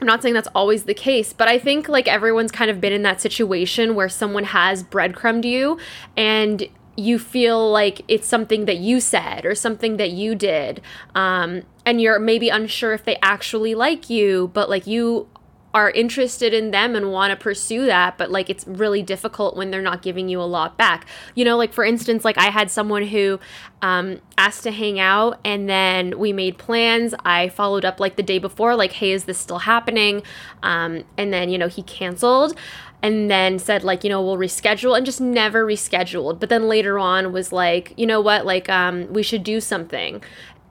I'm 0.00 0.06
not 0.06 0.22
saying 0.22 0.34
that's 0.34 0.48
always 0.54 0.84
the 0.84 0.94
case, 0.94 1.32
but 1.32 1.48
I 1.48 1.58
think 1.58 1.88
like 1.88 2.06
everyone's 2.06 2.52
kind 2.52 2.70
of 2.70 2.80
been 2.80 2.92
in 2.92 3.02
that 3.02 3.20
situation 3.20 3.96
where 3.96 4.08
someone 4.08 4.44
has 4.44 4.84
breadcrumbed 4.84 5.44
you 5.44 5.78
and 6.16 6.68
you 6.98 7.18
feel 7.18 7.70
like 7.70 8.02
it's 8.08 8.26
something 8.26 8.64
that 8.64 8.78
you 8.78 9.00
said 9.00 9.46
or 9.46 9.54
something 9.54 9.96
that 9.98 10.10
you 10.10 10.34
did 10.34 10.80
um, 11.14 11.62
and 11.86 12.00
you're 12.00 12.18
maybe 12.18 12.48
unsure 12.48 12.92
if 12.92 13.04
they 13.04 13.16
actually 13.22 13.74
like 13.74 14.10
you 14.10 14.50
but 14.52 14.68
like 14.68 14.86
you 14.86 15.28
are 15.74 15.90
interested 15.90 16.54
in 16.54 16.70
them 16.70 16.96
and 16.96 17.12
want 17.12 17.30
to 17.30 17.36
pursue 17.36 17.86
that 17.86 18.16
but 18.16 18.30
like 18.30 18.48
it's 18.48 18.66
really 18.66 19.02
difficult 19.02 19.56
when 19.56 19.70
they're 19.70 19.82
not 19.82 20.02
giving 20.02 20.28
you 20.28 20.40
a 20.40 20.44
lot 20.44 20.76
back. 20.78 21.06
You 21.34 21.44
know 21.44 21.56
like 21.56 21.72
for 21.72 21.84
instance 21.84 22.24
like 22.24 22.38
i 22.38 22.50
had 22.50 22.70
someone 22.70 23.06
who 23.06 23.38
um, 23.82 24.20
asked 24.36 24.64
to 24.64 24.72
hang 24.72 24.98
out 24.98 25.38
and 25.44 25.68
then 25.68 26.18
we 26.18 26.32
made 26.32 26.58
plans. 26.58 27.14
I 27.24 27.48
followed 27.48 27.84
up 27.84 28.00
like 28.00 28.16
the 28.16 28.22
day 28.22 28.38
before 28.38 28.74
like 28.74 28.92
hey 28.92 29.12
is 29.12 29.24
this 29.24 29.38
still 29.38 29.60
happening? 29.60 30.22
Um, 30.62 31.04
and 31.16 31.32
then 31.32 31.50
you 31.50 31.58
know 31.58 31.68
he 31.68 31.82
canceled 31.82 32.58
and 33.02 33.30
then 33.30 33.58
said 33.58 33.84
like 33.84 34.04
you 34.04 34.10
know 34.10 34.22
we'll 34.22 34.36
reschedule 34.36 34.96
and 34.96 35.04
just 35.06 35.20
never 35.20 35.64
rescheduled. 35.64 36.40
But 36.40 36.48
then 36.48 36.68
later 36.68 36.98
on 36.98 37.32
was 37.32 37.52
like 37.52 37.92
you 37.96 38.06
know 38.06 38.20
what? 38.20 38.46
Like 38.46 38.68
um 38.68 39.12
we 39.12 39.22
should 39.22 39.44
do 39.44 39.60
something 39.60 40.22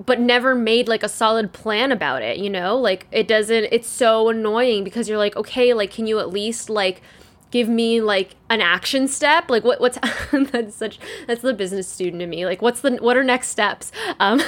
but 0.06 0.20
never 0.20 0.54
made 0.56 0.88
like 0.88 1.04
a 1.04 1.10
solid 1.10 1.54
plan 1.54 1.92
about 1.92 2.22
it 2.22 2.38
you 2.38 2.50
know? 2.50 2.77
Like 2.77 3.08
it 3.12 3.27
doesn't 3.27 3.66
it's 3.72 3.88
so 3.88 4.30
annoying 4.30 4.84
because 4.84 5.10
you're 5.10 5.18
like 5.18 5.36
okay 5.36 5.74
like 5.74 5.92
can 5.92 6.08
you 6.08 6.20
at 6.20 6.30
least 6.30 6.70
like 6.70 7.01
give 7.50 7.70
me 7.70 8.01
like 8.01 8.36
an 8.50 8.62
action 8.62 9.08
step? 9.08 9.50
Like 9.50 9.63
what 9.63 9.80
what's 9.80 9.98
that's 10.51 10.75
such 10.75 11.00
that's 11.27 11.42
the 11.42 11.54
business 11.54 11.88
student 11.88 12.22
in 12.22 12.30
me. 12.30 12.46
Like 12.46 12.62
what's 12.62 12.82
the 12.82 12.96
what 12.98 13.18
are 13.18 13.24
next 13.24 13.50
steps? 13.50 13.92
Um 14.20 14.42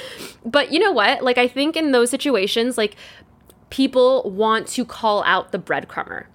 but 0.44 0.72
you 0.72 0.78
know 0.78 0.92
what? 0.92 1.22
Like 1.22 1.38
i 1.38 1.48
think 1.48 1.76
in 1.76 1.92
those 1.92 2.10
situations 2.10 2.76
like 2.78 2.96
people 3.70 4.30
want 4.30 4.66
to 4.68 4.84
call 4.84 5.22
out 5.24 5.50
the 5.50 5.58
breadcrumber 5.58 6.26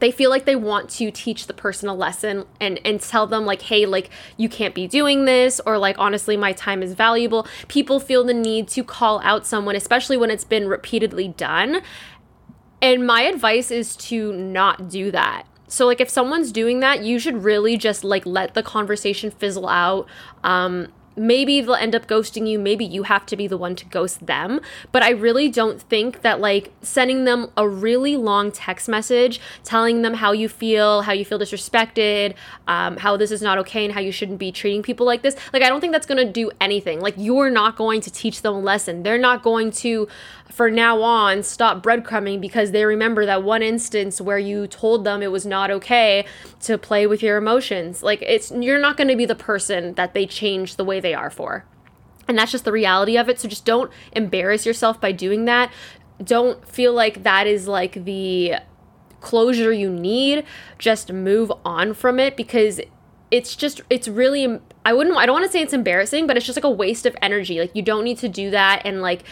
they 0.00 0.10
feel 0.10 0.30
like 0.30 0.44
they 0.44 0.56
want 0.56 0.88
to 0.90 1.10
teach 1.10 1.46
the 1.46 1.54
person 1.54 1.88
a 1.88 1.94
lesson 1.94 2.44
and 2.60 2.80
and 2.84 3.00
tell 3.00 3.26
them 3.26 3.44
like 3.44 3.62
hey 3.62 3.86
like 3.86 4.10
you 4.36 4.48
can't 4.48 4.74
be 4.74 4.86
doing 4.86 5.24
this 5.24 5.60
or 5.66 5.78
like 5.78 5.96
honestly 5.98 6.36
my 6.36 6.52
time 6.52 6.82
is 6.82 6.94
valuable. 6.94 7.46
People 7.68 8.00
feel 8.00 8.24
the 8.24 8.34
need 8.34 8.68
to 8.68 8.84
call 8.84 9.20
out 9.22 9.46
someone 9.46 9.76
especially 9.76 10.16
when 10.16 10.30
it's 10.30 10.44
been 10.44 10.68
repeatedly 10.68 11.28
done. 11.28 11.82
And 12.80 13.06
my 13.06 13.22
advice 13.22 13.70
is 13.70 13.96
to 13.96 14.32
not 14.32 14.88
do 14.88 15.10
that. 15.10 15.44
So 15.66 15.86
like 15.86 16.00
if 16.00 16.08
someone's 16.08 16.52
doing 16.52 16.80
that 16.80 17.02
you 17.02 17.18
should 17.18 17.44
really 17.44 17.76
just 17.76 18.04
like 18.04 18.24
let 18.24 18.54
the 18.54 18.62
conversation 18.62 19.30
fizzle 19.30 19.68
out 19.68 20.06
um 20.44 20.88
maybe 21.18 21.60
they'll 21.60 21.74
end 21.74 21.94
up 21.94 22.06
ghosting 22.06 22.48
you. 22.48 22.58
Maybe 22.58 22.84
you 22.84 23.04
have 23.04 23.26
to 23.26 23.36
be 23.36 23.46
the 23.46 23.58
one 23.58 23.76
to 23.76 23.84
ghost 23.86 24.26
them. 24.26 24.60
But 24.92 25.02
i 25.02 25.10
really 25.10 25.48
don't 25.48 25.80
think 25.80 26.22
that 26.22 26.40
like 26.40 26.72
sending 26.82 27.24
them 27.24 27.50
a 27.56 27.68
really 27.68 28.16
long 28.16 28.50
text 28.52 28.88
message 28.88 29.40
telling 29.64 30.02
them 30.02 30.14
how 30.14 30.32
you 30.32 30.48
feel 30.48 31.02
how 31.02 31.12
you 31.12 31.24
feel 31.24 31.38
disrespected 31.38 32.34
um, 32.66 32.96
how 32.96 33.16
this 33.16 33.30
is 33.30 33.42
not 33.42 33.58
okay 33.58 33.84
and 33.84 33.94
how 33.94 34.00
you 34.00 34.12
shouldn't 34.12 34.38
be 34.38 34.52
treating 34.52 34.82
people 34.82 35.06
like 35.06 35.22
this 35.22 35.36
like 35.52 35.62
i 35.62 35.68
don't 35.68 35.80
think 35.80 35.92
that's 35.92 36.06
going 36.06 36.24
to 36.24 36.32
do 36.32 36.50
anything. 36.60 37.00
Like 37.00 37.14
you're 37.16 37.50
not 37.50 37.76
going 37.76 38.00
to 38.02 38.10
teach 38.10 38.42
them 38.42 38.54
a 38.54 38.60
lesson. 38.60 39.02
They're 39.02 39.18
not 39.18 39.42
going 39.42 39.70
to 39.72 40.08
for 40.50 40.70
now 40.70 41.02
on 41.02 41.42
stop 41.42 41.82
breadcrumbing 41.82 42.40
because 42.40 42.70
they 42.70 42.84
remember 42.84 43.26
that 43.26 43.42
one 43.42 43.62
instance 43.62 44.20
where 44.20 44.38
you 44.38 44.66
told 44.66 45.04
them 45.04 45.22
it 45.22 45.30
was 45.30 45.44
not 45.44 45.70
okay 45.70 46.24
to 46.62 46.78
play 46.78 47.06
with 47.06 47.22
your 47.22 47.36
emotions. 47.36 48.02
Like 48.02 48.22
it's 48.22 48.50
you're 48.50 48.80
not 48.80 48.96
going 48.96 49.08
to 49.08 49.16
be 49.16 49.26
the 49.26 49.34
person 49.34 49.94
that 49.94 50.14
they 50.14 50.26
change 50.26 50.76
the 50.76 50.84
way 50.84 51.00
they 51.00 51.07
are 51.14 51.30
for. 51.30 51.64
And 52.26 52.36
that's 52.38 52.52
just 52.52 52.64
the 52.64 52.72
reality 52.72 53.16
of 53.16 53.28
it. 53.28 53.40
So 53.40 53.48
just 53.48 53.64
don't 53.64 53.90
embarrass 54.12 54.66
yourself 54.66 55.00
by 55.00 55.12
doing 55.12 55.46
that. 55.46 55.72
Don't 56.22 56.66
feel 56.68 56.92
like 56.92 57.22
that 57.22 57.46
is 57.46 57.66
like 57.66 58.04
the 58.04 58.56
closure 59.20 59.72
you 59.72 59.90
need. 59.90 60.44
Just 60.78 61.12
move 61.12 61.50
on 61.64 61.94
from 61.94 62.18
it 62.18 62.36
because 62.36 62.80
it's 63.30 63.56
just 63.56 63.80
it's 63.90 64.08
really 64.08 64.60
I 64.84 64.92
wouldn't 64.92 65.16
I 65.16 65.26
don't 65.26 65.34
want 65.34 65.46
to 65.46 65.52
say 65.52 65.60
it's 65.60 65.72
embarrassing, 65.72 66.26
but 66.26 66.36
it's 66.36 66.46
just 66.46 66.56
like 66.56 66.64
a 66.64 66.70
waste 66.70 67.06
of 67.06 67.16
energy. 67.22 67.60
Like 67.60 67.74
you 67.74 67.82
don't 67.82 68.04
need 68.04 68.18
to 68.18 68.28
do 68.28 68.50
that 68.50 68.82
and 68.84 69.00
like 69.00 69.22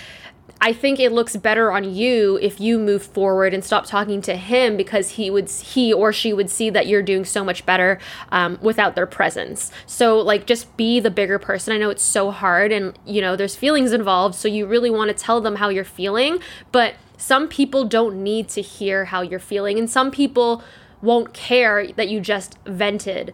I 0.60 0.72
think 0.72 0.98
it 0.98 1.12
looks 1.12 1.36
better 1.36 1.70
on 1.70 1.84
you 1.94 2.38
if 2.40 2.60
you 2.60 2.78
move 2.78 3.02
forward 3.02 3.52
and 3.52 3.62
stop 3.62 3.84
talking 3.84 4.22
to 4.22 4.36
him 4.36 4.76
because 4.76 5.10
he 5.10 5.30
would 5.30 5.50
he 5.50 5.92
or 5.92 6.12
she 6.12 6.32
would 6.32 6.50
see 6.50 6.70
that 6.70 6.86
you're 6.86 7.02
doing 7.02 7.24
so 7.24 7.44
much 7.44 7.66
better 7.66 7.98
um, 8.32 8.58
without 8.62 8.94
their 8.94 9.06
presence. 9.06 9.70
So 9.86 10.18
like 10.18 10.46
just 10.46 10.74
be 10.76 10.98
the 10.98 11.10
bigger 11.10 11.38
person. 11.38 11.74
I 11.74 11.78
know 11.78 11.90
it's 11.90 12.02
so 12.02 12.30
hard 12.30 12.72
and 12.72 12.98
you 13.04 13.20
know 13.20 13.36
there's 13.36 13.54
feelings 13.54 13.92
involved, 13.92 14.34
so 14.34 14.48
you 14.48 14.66
really 14.66 14.90
want 14.90 15.08
to 15.08 15.14
tell 15.14 15.40
them 15.40 15.56
how 15.56 15.68
you're 15.68 15.84
feeling, 15.84 16.38
but 16.72 16.94
some 17.18 17.48
people 17.48 17.84
don't 17.84 18.22
need 18.22 18.48
to 18.50 18.62
hear 18.62 19.06
how 19.06 19.20
you're 19.20 19.38
feeling 19.38 19.78
and 19.78 19.88
some 19.90 20.10
people 20.10 20.62
won't 21.02 21.34
care 21.34 21.92
that 21.92 22.08
you 22.08 22.20
just 22.20 22.58
vented 22.64 23.32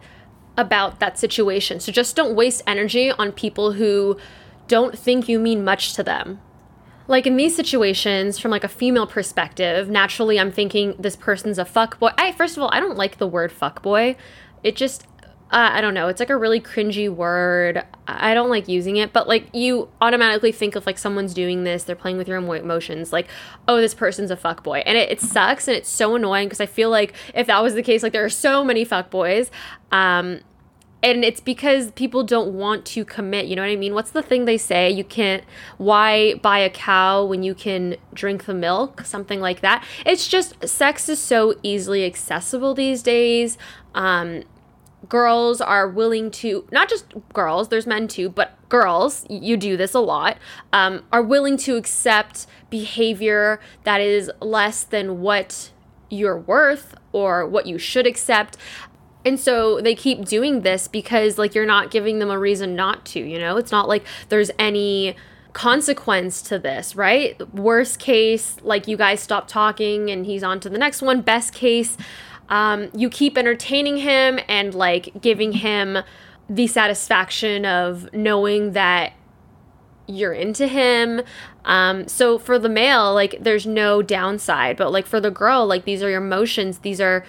about 0.57 0.99
that 0.99 1.17
situation. 1.17 1.79
So 1.79 1.91
just 1.91 2.15
don't 2.15 2.35
waste 2.35 2.61
energy 2.67 3.11
on 3.11 3.31
people 3.31 3.73
who 3.73 4.17
don't 4.67 4.97
think 4.97 5.27
you 5.27 5.39
mean 5.39 5.63
much 5.63 5.93
to 5.93 6.03
them 6.03 6.39
like 7.07 7.27
in 7.27 7.35
these 7.35 7.55
situations 7.55 8.39
from 8.39 8.51
like 8.51 8.63
a 8.63 8.69
female 8.69 9.07
perspective 9.07 9.89
naturally 9.89 10.39
i'm 10.39 10.51
thinking 10.51 10.95
this 10.99 11.15
person's 11.15 11.57
a 11.57 11.65
fuck 11.65 11.99
boy. 11.99 12.09
I 12.17 12.31
first 12.31 12.57
of 12.57 12.63
all 12.63 12.69
i 12.73 12.79
don't 12.79 12.97
like 12.97 13.17
the 13.17 13.27
word 13.27 13.51
fuck 13.51 13.81
boy. 13.81 14.15
It 14.63 14.75
just 14.75 15.07
uh, 15.51 15.69
i 15.71 15.81
don't 15.81 15.93
know. 15.93 16.07
It's 16.07 16.19
like 16.19 16.29
a 16.31 16.37
really 16.37 16.59
cringy 16.59 17.13
word. 17.13 17.85
I 18.07 18.33
don't 18.33 18.49
like 18.49 18.67
using 18.67 18.97
it 18.97 19.13
but 19.13 19.27
like 19.27 19.53
you 19.53 19.89
automatically 20.01 20.51
think 20.51 20.75
of 20.75 20.85
like 20.85 20.97
someone's 20.97 21.33
doing 21.33 21.63
this 21.63 21.83
they're 21.83 21.95
playing 21.95 22.17
with 22.17 22.27
your 22.27 22.37
emotions 22.37 23.13
like 23.13 23.27
oh 23.67 23.77
this 23.77 23.93
person's 23.93 24.31
a 24.31 24.37
fuck 24.37 24.63
boy. 24.63 24.81
And 24.85 24.97
it, 24.97 25.11
it 25.11 25.21
sucks 25.21 25.67
and 25.67 25.77
it's 25.77 25.89
so 25.89 26.15
annoying 26.15 26.47
because 26.47 26.61
i 26.61 26.65
feel 26.65 26.89
like 26.89 27.13
if 27.35 27.47
that 27.47 27.61
was 27.61 27.75
the 27.75 27.83
case 27.83 28.01
like 28.03 28.13
there 28.13 28.25
are 28.25 28.29
so 28.29 28.63
many 28.63 28.83
fuck 28.85 29.09
boys 29.09 29.51
um 29.91 30.39
and 31.03 31.23
it's 31.23 31.41
because 31.41 31.91
people 31.91 32.23
don't 32.23 32.53
want 32.53 32.85
to 32.85 33.05
commit 33.05 33.45
you 33.45 33.55
know 33.55 33.61
what 33.61 33.69
i 33.69 33.75
mean? 33.75 33.93
What's 33.93 34.11
the 34.11 34.23
thing 34.23 34.45
they 34.45 34.57
say? 34.57 34.89
You 34.89 35.03
can't 35.03 35.43
why 35.77 36.35
buy 36.35 36.59
a 36.59 36.69
cow 36.69 37.25
when 37.25 37.43
you 37.43 37.53
can 37.53 37.97
drink 38.13 38.45
the 38.45 38.53
milk? 38.53 39.01
Something 39.05 39.41
like 39.41 39.61
that. 39.61 39.85
It's 40.05 40.27
just 40.27 40.67
sex 40.67 41.09
is 41.09 41.19
so 41.19 41.55
easily 41.61 42.05
accessible 42.05 42.73
these 42.73 43.03
days. 43.03 43.57
Um, 43.93 44.43
girls 45.09 45.59
are 45.59 45.87
willing 45.87 46.31
to 46.31 46.65
not 46.71 46.89
just 46.89 47.05
girls 47.33 47.67
there's 47.67 47.85
men 47.85 48.07
too 48.07 48.29
but 48.29 48.57
girls 48.69 49.25
you 49.29 49.57
do 49.57 49.75
this 49.75 49.93
a 49.93 49.99
lot 49.99 50.37
um, 50.71 51.03
are 51.11 51.21
willing 51.21 51.57
to 51.57 51.75
accept 51.75 52.47
behavior 52.69 53.59
that 53.83 53.99
is 53.99 54.31
less 54.39 54.85
than 54.85 55.19
what 55.19 55.71
you're 56.13 56.37
worth 56.37 56.95
or 57.11 57.45
what 57.45 57.65
you 57.65 57.77
should 57.77 58.07
accept. 58.07 58.57
And 59.25 59.39
so 59.39 59.79
they 59.79 59.95
keep 59.95 60.25
doing 60.25 60.61
this 60.61 60.87
because 60.87 61.37
like 61.37 61.55
you're 61.55 61.65
not 61.65 61.91
giving 61.91 62.19
them 62.19 62.29
a 62.29 62.37
reason 62.37 62.75
not 62.75 63.05
to, 63.07 63.19
you 63.19 63.39
know? 63.39 63.57
It's 63.57 63.71
not 63.71 63.87
like 63.87 64.03
there's 64.29 64.51
any 64.59 65.15
consequence 65.53 66.41
to 66.41 66.59
this, 66.59 66.95
right? 66.95 67.39
Worst 67.53 67.99
case, 67.99 68.57
like 68.63 68.87
you 68.87 68.97
guys 68.97 69.21
stop 69.21 69.47
talking 69.47 70.09
and 70.09 70.25
he's 70.25 70.43
on 70.43 70.59
to 70.61 70.69
the 70.69 70.77
next 70.77 71.01
one. 71.01 71.21
Best 71.21 71.53
case, 71.53 71.95
um, 72.49 72.89
you 72.93 73.09
keep 73.09 73.37
entertaining 73.37 73.97
him 73.97 74.39
and 74.47 74.73
like 74.73 75.21
giving 75.21 75.53
him 75.53 75.99
the 76.49 76.67
satisfaction 76.67 77.65
of 77.65 78.11
knowing 78.13 78.73
that 78.73 79.13
you're 80.07 80.33
into 80.33 80.67
him. 80.67 81.21
Um, 81.65 82.07
so 82.07 82.37
for 82.37 82.59
the 82.59 82.67
male, 82.67 83.13
like 83.13 83.37
there's 83.39 83.65
no 83.65 84.01
downside, 84.01 84.75
but 84.75 84.91
like 84.91 85.05
for 85.05 85.21
the 85.21 85.31
girl, 85.31 85.65
like 85.65 85.85
these 85.85 86.03
are 86.03 86.09
your 86.09 86.23
emotions, 86.23 86.79
these 86.79 86.99
are 86.99 87.23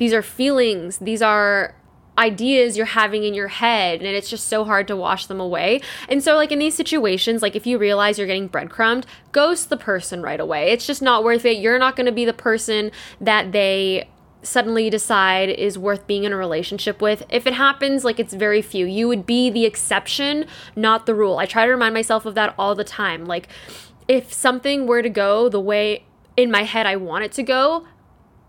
these 0.00 0.14
are 0.14 0.22
feelings, 0.22 0.96
these 0.96 1.20
are 1.20 1.74
ideas 2.16 2.74
you're 2.74 2.86
having 2.86 3.22
in 3.22 3.34
your 3.34 3.48
head 3.48 4.00
and 4.00 4.08
it's 4.08 4.30
just 4.30 4.48
so 4.48 4.64
hard 4.64 4.88
to 4.88 4.96
wash 4.96 5.26
them 5.26 5.38
away. 5.38 5.78
And 6.08 6.24
so 6.24 6.36
like 6.36 6.50
in 6.50 6.58
these 6.58 6.74
situations, 6.74 7.42
like 7.42 7.54
if 7.54 7.66
you 7.66 7.76
realize 7.76 8.16
you're 8.16 8.26
getting 8.26 8.46
breadcrumbed, 8.46 9.04
ghost 9.32 9.68
the 9.68 9.76
person 9.76 10.22
right 10.22 10.40
away. 10.40 10.70
It's 10.70 10.86
just 10.86 11.02
not 11.02 11.22
worth 11.22 11.44
it. 11.44 11.58
You're 11.58 11.78
not 11.78 11.96
going 11.96 12.06
to 12.06 12.12
be 12.12 12.24
the 12.24 12.32
person 12.32 12.90
that 13.20 13.52
they 13.52 14.08
suddenly 14.42 14.88
decide 14.88 15.50
is 15.50 15.76
worth 15.76 16.06
being 16.06 16.24
in 16.24 16.32
a 16.32 16.36
relationship 16.36 17.02
with. 17.02 17.22
If 17.28 17.46
it 17.46 17.52
happens, 17.52 18.02
like 18.02 18.18
it's 18.18 18.32
very 18.32 18.62
few. 18.62 18.86
You 18.86 19.06
would 19.06 19.26
be 19.26 19.50
the 19.50 19.66
exception, 19.66 20.46
not 20.74 21.04
the 21.04 21.14
rule. 21.14 21.36
I 21.36 21.44
try 21.44 21.66
to 21.66 21.70
remind 21.70 21.92
myself 21.92 22.24
of 22.24 22.34
that 22.36 22.54
all 22.58 22.74
the 22.74 22.84
time. 22.84 23.26
Like 23.26 23.48
if 24.08 24.32
something 24.32 24.86
were 24.86 25.02
to 25.02 25.10
go 25.10 25.50
the 25.50 25.60
way 25.60 26.04
in 26.38 26.50
my 26.50 26.62
head 26.62 26.86
I 26.86 26.96
want 26.96 27.24
it 27.24 27.32
to 27.32 27.42
go, 27.42 27.84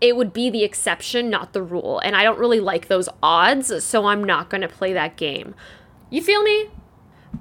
it 0.02 0.16
would 0.16 0.34
be 0.34 0.50
the 0.50 0.64
exception, 0.64 1.30
not 1.30 1.54
the 1.54 1.62
rule. 1.62 2.00
And 2.00 2.14
I 2.14 2.24
don't 2.24 2.38
really 2.38 2.60
like 2.60 2.88
those 2.88 3.08
odds, 3.22 3.84
so 3.84 4.06
I'm 4.06 4.22
not 4.22 4.50
going 4.50 4.60
to 4.60 4.68
play 4.68 4.92
that 4.92 5.16
game. 5.16 5.54
You 6.10 6.20
feel 6.20 6.42
me? 6.42 6.68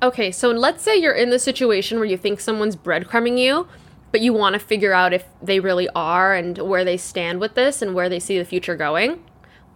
Okay, 0.02 0.32
so 0.32 0.52
let's 0.52 0.82
say 0.82 0.96
you're 0.96 1.12
in 1.12 1.30
the 1.30 1.40
situation 1.40 1.98
where 1.98 2.08
you 2.08 2.18
think 2.18 2.40
someone's 2.40 2.78
breadcrumbing 2.78 3.38
you 3.38 3.68
but 4.12 4.22
you 4.22 4.34
want 4.34 4.54
to 4.54 4.60
figure 4.60 4.94
out 4.94 5.14
if 5.14 5.26
they 5.42 5.60
really 5.60 5.90
are 5.96 6.36
and 6.36 6.58
where 6.58 6.84
they 6.84 6.98
stand 6.98 7.40
with 7.40 7.56
this 7.56 7.82
and 7.82 7.96
where 7.96 8.10
they 8.10 8.20
see 8.20 8.38
the 8.38 8.46
future 8.46 8.76
going, 8.76 9.24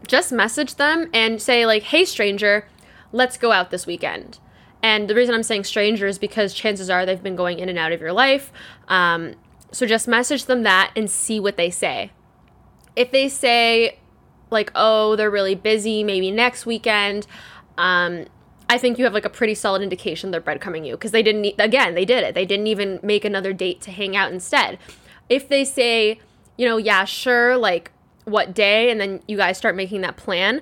just 0.08 0.32
message 0.32 0.76
them 0.76 1.10
and 1.14 1.42
say, 1.42 1.66
like, 1.66 1.84
hey, 1.84 2.06
stranger, 2.06 2.68
let's 3.12 3.38
go 3.38 3.52
out 3.52 3.72
this 3.72 3.88
weekend. 3.88 4.40
And 4.84 5.10
the 5.10 5.16
reason 5.16 5.34
I'm 5.34 5.44
saying 5.44 5.64
stranger 5.64 6.06
is 6.06 6.20
because 6.20 6.54
chances 6.54 6.90
are 6.90 7.06
they've 7.06 7.24
been 7.24 7.36
going 7.36 7.60
in 7.60 7.70
and 7.70 7.80
out 7.80 7.92
of 7.92 8.02
your 8.02 8.14
life. 8.14 8.52
Um, 8.88 9.36
so 9.72 9.86
just 9.86 10.08
message 10.08 10.46
them 10.46 10.64
that 10.64 10.92
and 10.96 11.10
see 11.10 11.40
what 11.40 11.58
they 11.58 11.70
say. 11.70 12.12
If 12.96 13.12
they 13.12 13.30
say, 13.30 14.00
like, 14.50 14.72
oh, 14.76 15.16
they're 15.16 15.32
really 15.32 15.56
busy, 15.56 16.04
maybe 16.04 16.32
next 16.32 16.66
weekend, 16.66 17.28
um, 17.78 18.26
I 18.70 18.78
think 18.78 18.98
you 18.98 19.04
have 19.04 19.14
like 19.14 19.26
a 19.26 19.30
pretty 19.30 19.54
solid 19.54 19.82
indication 19.82 20.32
they're 20.32 20.42
breadcrumbing 20.42 20.86
you 20.86 20.94
because 20.94 21.12
they 21.12 21.22
didn't, 21.22 21.46
again, 21.60 21.94
they 21.94 22.06
did 22.06 22.24
it. 22.24 22.34
They 22.34 22.46
didn't 22.46 22.68
even 22.68 23.00
make 23.04 23.26
another 23.26 23.54
date 23.54 23.82
to 23.82 23.92
hang 23.92 24.16
out 24.16 24.32
instead. 24.32 24.80
If 25.30 25.48
they 25.48 25.66
say, 25.66 26.20
you 26.58 26.68
know, 26.68 26.78
yeah, 26.78 27.06
sure, 27.06 27.58
like 27.58 27.92
what 28.24 28.54
day, 28.54 28.90
and 28.90 29.00
then 29.00 29.22
you 29.28 29.38
guys 29.38 29.58
start 29.58 29.76
making 29.76 30.02
that 30.02 30.18
plan, 30.18 30.62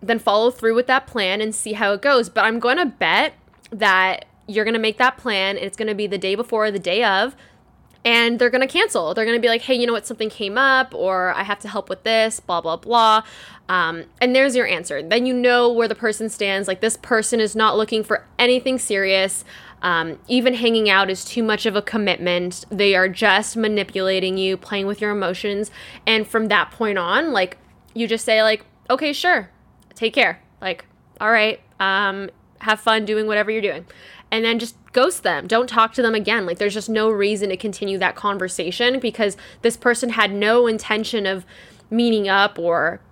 then 0.00 0.18
follow 0.18 0.50
through 0.50 0.74
with 0.74 0.86
that 0.86 1.06
plan 1.06 1.40
and 1.40 1.54
see 1.54 1.74
how 1.74 1.92
it 1.92 2.02
goes. 2.02 2.28
But 2.28 2.44
I'm 2.44 2.58
going 2.58 2.78
to 2.78 2.86
bet 2.86 3.34
that 3.70 4.24
you're 4.46 4.64
going 4.64 4.74
to 4.74 4.80
make 4.80 4.98
that 4.98 5.16
plan 5.16 5.56
and 5.56 5.64
it's 5.64 5.76
going 5.76 5.88
to 5.88 5.94
be 5.94 6.06
the 6.06 6.18
day 6.18 6.34
before, 6.34 6.70
the 6.70 6.78
day 6.78 7.04
of, 7.04 7.36
and 8.04 8.38
they're 8.38 8.50
going 8.50 8.66
to 8.66 8.72
cancel. 8.72 9.14
They're 9.14 9.24
going 9.24 9.36
to 9.36 9.42
be 9.42 9.48
like, 9.48 9.62
hey, 9.62 9.74
you 9.74 9.86
know 9.86 9.92
what, 9.92 10.06
something 10.06 10.28
came 10.28 10.58
up, 10.58 10.94
or 10.94 11.32
I 11.34 11.44
have 11.44 11.60
to 11.60 11.68
help 11.68 11.88
with 11.88 12.02
this, 12.02 12.40
blah, 12.40 12.60
blah, 12.60 12.76
blah. 12.76 13.22
Um, 13.68 14.04
and 14.20 14.34
there's 14.34 14.56
your 14.56 14.66
answer. 14.66 15.02
Then 15.02 15.24
you 15.24 15.34
know 15.34 15.72
where 15.72 15.88
the 15.88 15.94
person 15.94 16.28
stands. 16.28 16.66
Like, 16.66 16.80
this 16.80 16.96
person 16.96 17.38
is 17.40 17.54
not 17.54 17.76
looking 17.76 18.02
for 18.02 18.26
anything 18.38 18.78
serious. 18.78 19.44
Um, 19.82 20.18
even 20.28 20.54
hanging 20.54 20.90
out 20.90 21.10
is 21.10 21.24
too 21.24 21.42
much 21.42 21.64
of 21.66 21.76
a 21.76 21.82
commitment. 21.82 22.64
They 22.70 22.94
are 22.96 23.08
just 23.08 23.56
manipulating 23.56 24.36
you, 24.36 24.56
playing 24.56 24.86
with 24.86 25.00
your 25.00 25.10
emotions. 25.10 25.70
And 26.06 26.26
from 26.26 26.48
that 26.48 26.70
point 26.72 26.98
on, 26.98 27.32
like, 27.32 27.58
you 27.94 28.08
just 28.08 28.24
say, 28.24 28.42
like, 28.42 28.64
okay, 28.90 29.12
sure, 29.12 29.48
take 29.94 30.14
care. 30.14 30.42
Like, 30.60 30.86
all 31.20 31.30
right, 31.30 31.60
um, 31.78 32.30
have 32.58 32.80
fun 32.80 33.04
doing 33.04 33.26
whatever 33.26 33.50
you're 33.50 33.60
doing 33.60 33.84
and 34.32 34.44
then 34.44 34.58
just 34.58 34.74
ghost 34.92 35.22
them. 35.22 35.46
Don't 35.46 35.68
talk 35.68 35.92
to 35.92 36.02
them 36.02 36.14
again. 36.14 36.46
Like 36.46 36.58
there's 36.58 36.74
just 36.74 36.88
no 36.88 37.10
reason 37.10 37.50
to 37.50 37.56
continue 37.56 37.98
that 37.98 38.16
conversation 38.16 38.98
because 38.98 39.36
this 39.60 39.76
person 39.76 40.08
had 40.10 40.32
no 40.32 40.66
intention 40.66 41.26
of 41.26 41.44
meeting 41.90 42.28
up 42.28 42.58
or 42.58 43.02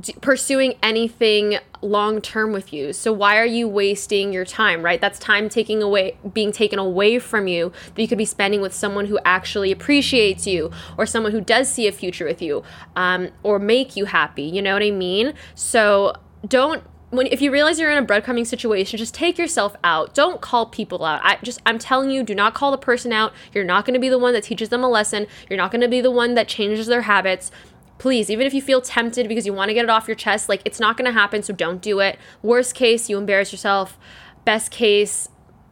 d- 0.00 0.14
pursuing 0.20 0.74
anything 0.80 1.58
long 1.82 2.20
term 2.20 2.52
with 2.52 2.72
you. 2.72 2.92
So 2.92 3.12
why 3.12 3.36
are 3.36 3.46
you 3.46 3.66
wasting 3.66 4.32
your 4.32 4.44
time, 4.44 4.82
right? 4.82 5.00
That's 5.00 5.18
time 5.18 5.48
taking 5.48 5.82
away 5.82 6.16
being 6.32 6.52
taken 6.52 6.78
away 6.78 7.18
from 7.18 7.48
you 7.48 7.72
that 7.94 8.00
you 8.00 8.06
could 8.06 8.18
be 8.18 8.24
spending 8.24 8.60
with 8.60 8.72
someone 8.72 9.06
who 9.06 9.18
actually 9.24 9.72
appreciates 9.72 10.46
you 10.46 10.70
or 10.96 11.04
someone 11.04 11.32
who 11.32 11.40
does 11.40 11.68
see 11.70 11.88
a 11.88 11.92
future 11.92 12.24
with 12.24 12.40
you 12.40 12.62
um, 12.94 13.30
or 13.42 13.58
make 13.58 13.96
you 13.96 14.04
happy. 14.04 14.44
You 14.44 14.62
know 14.62 14.74
what 14.74 14.84
I 14.84 14.92
mean? 14.92 15.34
So 15.56 16.14
don't 16.46 16.84
when 17.10 17.26
if 17.28 17.40
you 17.40 17.50
realize 17.50 17.78
you're 17.78 17.90
in 17.90 18.02
a 18.02 18.06
breadcrumbing 18.06 18.46
situation, 18.46 18.98
just 18.98 19.14
take 19.14 19.38
yourself 19.38 19.76
out. 19.82 20.14
Don't 20.14 20.40
call 20.40 20.66
people 20.66 21.04
out. 21.04 21.20
I 21.22 21.38
just 21.42 21.60
I'm 21.64 21.78
telling 21.78 22.10
you, 22.10 22.22
do 22.22 22.34
not 22.34 22.54
call 22.54 22.70
the 22.70 22.78
person 22.78 23.12
out. 23.12 23.32
You're 23.52 23.64
not 23.64 23.86
going 23.86 23.94
to 23.94 24.00
be 24.00 24.08
the 24.08 24.18
one 24.18 24.34
that 24.34 24.44
teaches 24.44 24.68
them 24.68 24.84
a 24.84 24.88
lesson. 24.88 25.26
You're 25.48 25.56
not 25.56 25.70
going 25.70 25.80
to 25.80 25.88
be 25.88 26.00
the 26.00 26.10
one 26.10 26.34
that 26.34 26.48
changes 26.48 26.86
their 26.86 27.02
habits. 27.02 27.50
Please, 27.98 28.30
even 28.30 28.46
if 28.46 28.54
you 28.54 28.62
feel 28.62 28.80
tempted 28.80 29.26
because 29.26 29.46
you 29.46 29.52
want 29.52 29.70
to 29.70 29.74
get 29.74 29.84
it 29.84 29.90
off 29.90 30.06
your 30.06 30.14
chest, 30.14 30.48
like 30.48 30.62
it's 30.64 30.78
not 30.78 30.96
going 30.96 31.06
to 31.06 31.18
happen, 31.18 31.42
so 31.42 31.52
don't 31.52 31.80
do 31.80 31.98
it. 32.00 32.18
Worst 32.42 32.74
case, 32.74 33.08
you 33.08 33.16
embarrass 33.16 33.52
yourself. 33.52 33.98
Best 34.44 34.70
case, 34.70 35.28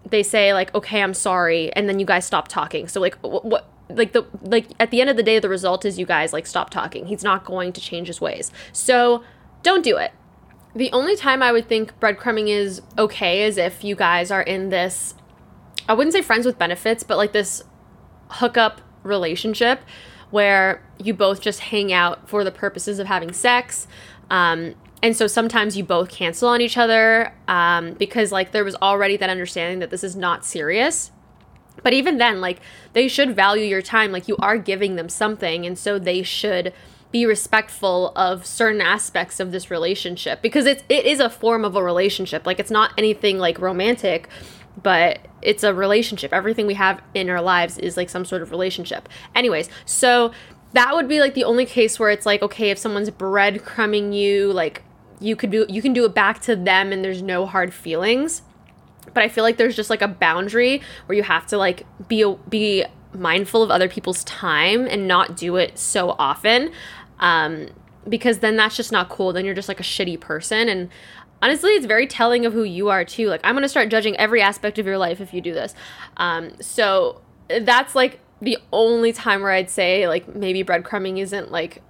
they 0.08 0.22
say 0.22 0.54
like, 0.54 0.74
"Okay, 0.74 1.02
I'm 1.02 1.14
sorry," 1.14 1.72
and 1.74 1.88
then 1.88 2.00
you 2.00 2.06
guys 2.06 2.24
stop 2.24 2.48
talking. 2.48 2.88
So 2.88 3.00
like 3.00 3.16
what, 3.16 3.44
what 3.44 3.68
like 3.90 4.12
the 4.12 4.24
like 4.40 4.68
at 4.80 4.90
the 4.90 5.00
end 5.02 5.10
of 5.10 5.16
the 5.16 5.22
day 5.22 5.38
the 5.38 5.48
result 5.48 5.84
is 5.84 5.98
you 5.98 6.06
guys 6.06 6.32
like 6.32 6.46
stop 6.46 6.70
talking. 6.70 7.06
He's 7.06 7.22
not 7.22 7.44
going 7.44 7.74
to 7.74 7.80
change 7.80 8.08
his 8.08 8.20
ways. 8.22 8.50
So, 8.72 9.22
don't 9.62 9.84
do 9.84 9.98
it 9.98 10.12
the 10.76 10.92
only 10.92 11.16
time 11.16 11.42
I 11.42 11.52
would 11.52 11.68
think 11.68 11.98
breadcrumbing 11.98 12.48
is 12.48 12.82
okay 12.98 13.44
is 13.44 13.56
if 13.56 13.82
you 13.82 13.96
guys 13.96 14.30
are 14.30 14.42
in 14.42 14.68
this, 14.68 15.14
I 15.88 15.94
wouldn't 15.94 16.12
say 16.12 16.20
friends 16.20 16.44
with 16.44 16.58
benefits, 16.58 17.02
but 17.02 17.16
like 17.16 17.32
this 17.32 17.62
hookup 18.28 18.82
relationship 19.02 19.80
where 20.30 20.82
you 21.02 21.14
both 21.14 21.40
just 21.40 21.60
hang 21.60 21.94
out 21.94 22.28
for 22.28 22.44
the 22.44 22.50
purposes 22.50 22.98
of 22.98 23.06
having 23.06 23.32
sex. 23.32 23.88
Um, 24.28 24.74
and 25.02 25.16
so 25.16 25.26
sometimes 25.26 25.78
you 25.78 25.84
both 25.84 26.10
cancel 26.10 26.48
on 26.50 26.60
each 26.60 26.76
other 26.76 27.32
um, 27.48 27.94
because 27.94 28.30
like 28.30 28.52
there 28.52 28.64
was 28.64 28.74
already 28.76 29.16
that 29.16 29.30
understanding 29.30 29.78
that 29.78 29.88
this 29.88 30.04
is 30.04 30.14
not 30.14 30.44
serious. 30.44 31.10
But 31.82 31.94
even 31.94 32.18
then, 32.18 32.40
like 32.42 32.60
they 32.92 33.08
should 33.08 33.34
value 33.34 33.64
your 33.64 33.82
time. 33.82 34.12
Like 34.12 34.28
you 34.28 34.36
are 34.40 34.58
giving 34.58 34.96
them 34.96 35.08
something, 35.08 35.64
and 35.64 35.78
so 35.78 35.98
they 35.98 36.22
should 36.22 36.72
be 37.12 37.26
respectful 37.26 38.12
of 38.16 38.44
certain 38.44 38.80
aspects 38.80 39.40
of 39.40 39.52
this 39.52 39.70
relationship 39.70 40.42
because 40.42 40.66
it's 40.66 40.82
it 40.88 41.06
is 41.06 41.20
a 41.20 41.30
form 41.30 41.64
of 41.64 41.76
a 41.76 41.82
relationship. 41.82 42.46
Like 42.46 42.58
it's 42.58 42.70
not 42.70 42.92
anything 42.98 43.38
like 43.38 43.58
romantic, 43.58 44.28
but 44.82 45.20
it's 45.42 45.62
a 45.62 45.72
relationship. 45.72 46.32
Everything 46.32 46.66
we 46.66 46.74
have 46.74 47.00
in 47.14 47.30
our 47.30 47.40
lives 47.40 47.78
is 47.78 47.96
like 47.96 48.10
some 48.10 48.24
sort 48.24 48.42
of 48.42 48.50
relationship. 48.50 49.08
Anyways, 49.34 49.68
so 49.84 50.32
that 50.72 50.94
would 50.94 51.08
be 51.08 51.20
like 51.20 51.34
the 51.34 51.44
only 51.44 51.64
case 51.64 51.98
where 51.98 52.10
it's 52.10 52.26
like 52.26 52.42
okay, 52.42 52.70
if 52.70 52.78
someone's 52.78 53.10
breadcrumbing 53.10 54.14
you, 54.14 54.52
like 54.52 54.82
you 55.20 55.36
could 55.36 55.50
do 55.50 55.64
you 55.68 55.80
can 55.80 55.92
do 55.92 56.04
it 56.04 56.14
back 56.14 56.40
to 56.42 56.56
them 56.56 56.92
and 56.92 57.04
there's 57.04 57.22
no 57.22 57.46
hard 57.46 57.72
feelings. 57.72 58.42
But 59.14 59.22
I 59.22 59.28
feel 59.28 59.44
like 59.44 59.56
there's 59.56 59.76
just 59.76 59.88
like 59.88 60.02
a 60.02 60.08
boundary 60.08 60.82
where 61.06 61.16
you 61.16 61.22
have 61.22 61.46
to 61.46 61.56
like 61.56 61.86
be 62.08 62.36
be 62.48 62.84
mindful 63.18 63.62
of 63.62 63.70
other 63.70 63.88
people's 63.88 64.24
time 64.24 64.86
and 64.86 65.08
not 65.08 65.36
do 65.36 65.56
it 65.56 65.78
so 65.78 66.16
often 66.18 66.70
um, 67.20 67.68
because 68.08 68.38
then 68.38 68.56
that's 68.56 68.76
just 68.76 68.92
not 68.92 69.08
cool. 69.08 69.32
Then 69.32 69.44
you're 69.44 69.54
just 69.54 69.68
like 69.68 69.80
a 69.80 69.84
shitty 69.84 70.20
person. 70.20 70.68
And 70.68 70.88
honestly, 71.42 71.70
it's 71.72 71.86
very 71.86 72.06
telling 72.06 72.46
of 72.46 72.52
who 72.52 72.62
you 72.62 72.88
are 72.88 73.04
too. 73.04 73.28
Like, 73.28 73.40
I'm 73.44 73.54
going 73.54 73.62
to 73.62 73.68
start 73.68 73.88
judging 73.88 74.16
every 74.16 74.40
aspect 74.40 74.78
of 74.78 74.86
your 74.86 74.98
life 74.98 75.20
if 75.20 75.34
you 75.34 75.40
do 75.40 75.52
this. 75.52 75.74
Um, 76.16 76.52
so 76.60 77.20
that's 77.48 77.94
like 77.94 78.20
the 78.40 78.58
only 78.72 79.12
time 79.12 79.42
where 79.42 79.52
I'd 79.52 79.70
say, 79.70 80.08
like, 80.08 80.34
maybe 80.34 80.62
breadcrumbing 80.62 81.18
isn't 81.18 81.50
like 81.50 81.82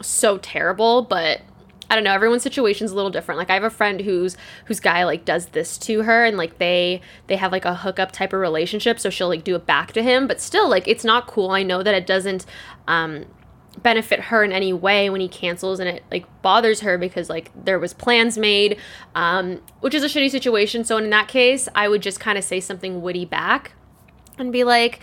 so 0.00 0.38
terrible, 0.38 1.02
but 1.02 1.40
I 1.90 1.96
don't 1.96 2.04
know, 2.04 2.12
everyone's 2.12 2.44
situation 2.44 2.84
is 2.84 2.92
a 2.92 2.94
little 2.94 3.10
different. 3.10 3.38
Like 3.38 3.50
I 3.50 3.54
have 3.54 3.64
a 3.64 3.70
friend 3.70 4.00
who's 4.00 4.36
whose 4.66 4.80
guy 4.80 5.04
like 5.04 5.24
does 5.24 5.46
this 5.46 5.76
to 5.78 6.02
her 6.02 6.24
and 6.24 6.36
like 6.36 6.58
they 6.58 7.00
they 7.26 7.36
have 7.36 7.52
like 7.52 7.64
a 7.64 7.74
hookup 7.74 8.12
type 8.12 8.32
of 8.32 8.40
relationship, 8.40 9.00
so 9.00 9.10
she'll 9.10 9.28
like 9.28 9.44
do 9.44 9.56
it 9.56 9.66
back 9.66 9.92
to 9.92 10.02
him, 10.02 10.26
but 10.26 10.40
still 10.40 10.70
like 10.70 10.86
it's 10.86 11.04
not 11.04 11.26
cool. 11.26 11.50
I 11.50 11.64
know 11.64 11.82
that 11.82 11.94
it 11.94 12.06
doesn't 12.06 12.46
um 12.86 13.26
benefit 13.82 14.20
her 14.20 14.42
in 14.42 14.52
any 14.52 14.72
way 14.72 15.08
when 15.10 15.20
he 15.20 15.28
cancels 15.28 15.78
and 15.78 15.88
it 15.88 16.04
like 16.10 16.26
bothers 16.42 16.80
her 16.80 16.98
because 16.98 17.30
like 17.30 17.50
there 17.54 17.78
was 17.78 17.94
plans 17.94 18.36
made 18.36 18.76
um, 19.14 19.60
which 19.78 19.94
is 19.94 20.02
a 20.02 20.06
shitty 20.06 20.28
situation 20.28 20.84
so 20.84 20.96
in 20.96 21.08
that 21.08 21.28
case 21.28 21.68
i 21.74 21.88
would 21.88 22.02
just 22.02 22.18
kind 22.18 22.36
of 22.36 22.42
say 22.42 22.58
something 22.58 23.00
witty 23.00 23.24
back 23.24 23.72
and 24.38 24.52
be 24.52 24.64
like 24.64 24.98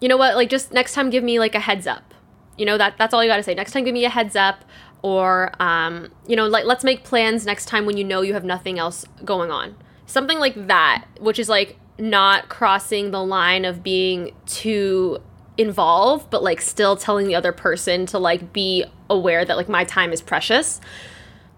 you 0.00 0.08
know 0.08 0.16
what 0.16 0.34
like 0.34 0.48
just 0.48 0.72
next 0.72 0.94
time 0.94 1.10
give 1.10 1.22
me 1.22 1.38
like 1.38 1.54
a 1.54 1.60
heads 1.60 1.86
up 1.86 2.14
You 2.56 2.66
know, 2.66 2.76
that 2.76 2.96
that's 2.98 3.14
all 3.14 3.22
you 3.24 3.30
got 3.30 3.38
to 3.38 3.42
say. 3.42 3.54
Next 3.54 3.72
time, 3.72 3.84
give 3.84 3.94
me 3.94 4.04
a 4.04 4.10
heads 4.10 4.36
up 4.36 4.64
or 5.02 5.52
um, 5.60 6.10
you 6.26 6.36
know 6.36 6.46
like 6.46 6.64
let's 6.64 6.84
make 6.84 7.04
plans 7.04 7.46
next 7.46 7.66
time 7.66 7.86
when 7.86 7.96
you 7.96 8.04
know 8.04 8.22
you 8.22 8.34
have 8.34 8.44
nothing 8.44 8.78
else 8.78 9.04
going 9.24 9.50
on. 9.50 9.76
Something 10.06 10.38
like 10.38 10.66
that 10.66 11.04
which 11.20 11.38
is 11.38 11.48
like 11.48 11.76
not 11.98 12.48
crossing 12.48 13.10
the 13.10 13.22
line 13.22 13.64
of 13.64 13.82
being 13.82 14.34
too 14.46 15.18
involved 15.58 16.30
but 16.30 16.42
like 16.42 16.60
still 16.60 16.96
telling 16.96 17.26
the 17.26 17.34
other 17.34 17.52
person 17.52 18.06
to 18.06 18.18
like 18.18 18.52
be 18.52 18.84
aware 19.10 19.44
that 19.44 19.56
like 19.56 19.68
my 19.68 19.84
time 19.84 20.12
is 20.12 20.22
precious. 20.22 20.80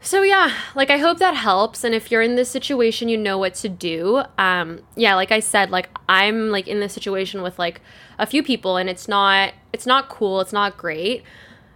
So 0.00 0.22
yeah 0.22 0.52
like 0.74 0.90
i 0.90 0.98
hope 0.98 1.18
that 1.18 1.34
helps 1.34 1.84
and 1.84 1.94
if 1.94 2.10
you're 2.10 2.22
in 2.22 2.34
this 2.34 2.50
situation 2.50 3.08
you 3.08 3.16
know 3.16 3.38
what 3.38 3.54
to 3.54 3.68
do. 3.68 4.22
Um 4.38 4.80
yeah 4.96 5.14
like 5.14 5.30
i 5.30 5.40
said 5.40 5.70
like 5.70 5.88
i'm 6.08 6.50
like 6.50 6.66
in 6.66 6.80
this 6.80 6.92
situation 6.92 7.42
with 7.42 7.58
like 7.58 7.80
a 8.18 8.26
few 8.26 8.42
people 8.42 8.76
and 8.76 8.90
it's 8.90 9.06
not 9.08 9.54
it's 9.72 9.86
not 9.86 10.08
cool 10.08 10.40
it's 10.40 10.52
not 10.52 10.76
great 10.76 11.22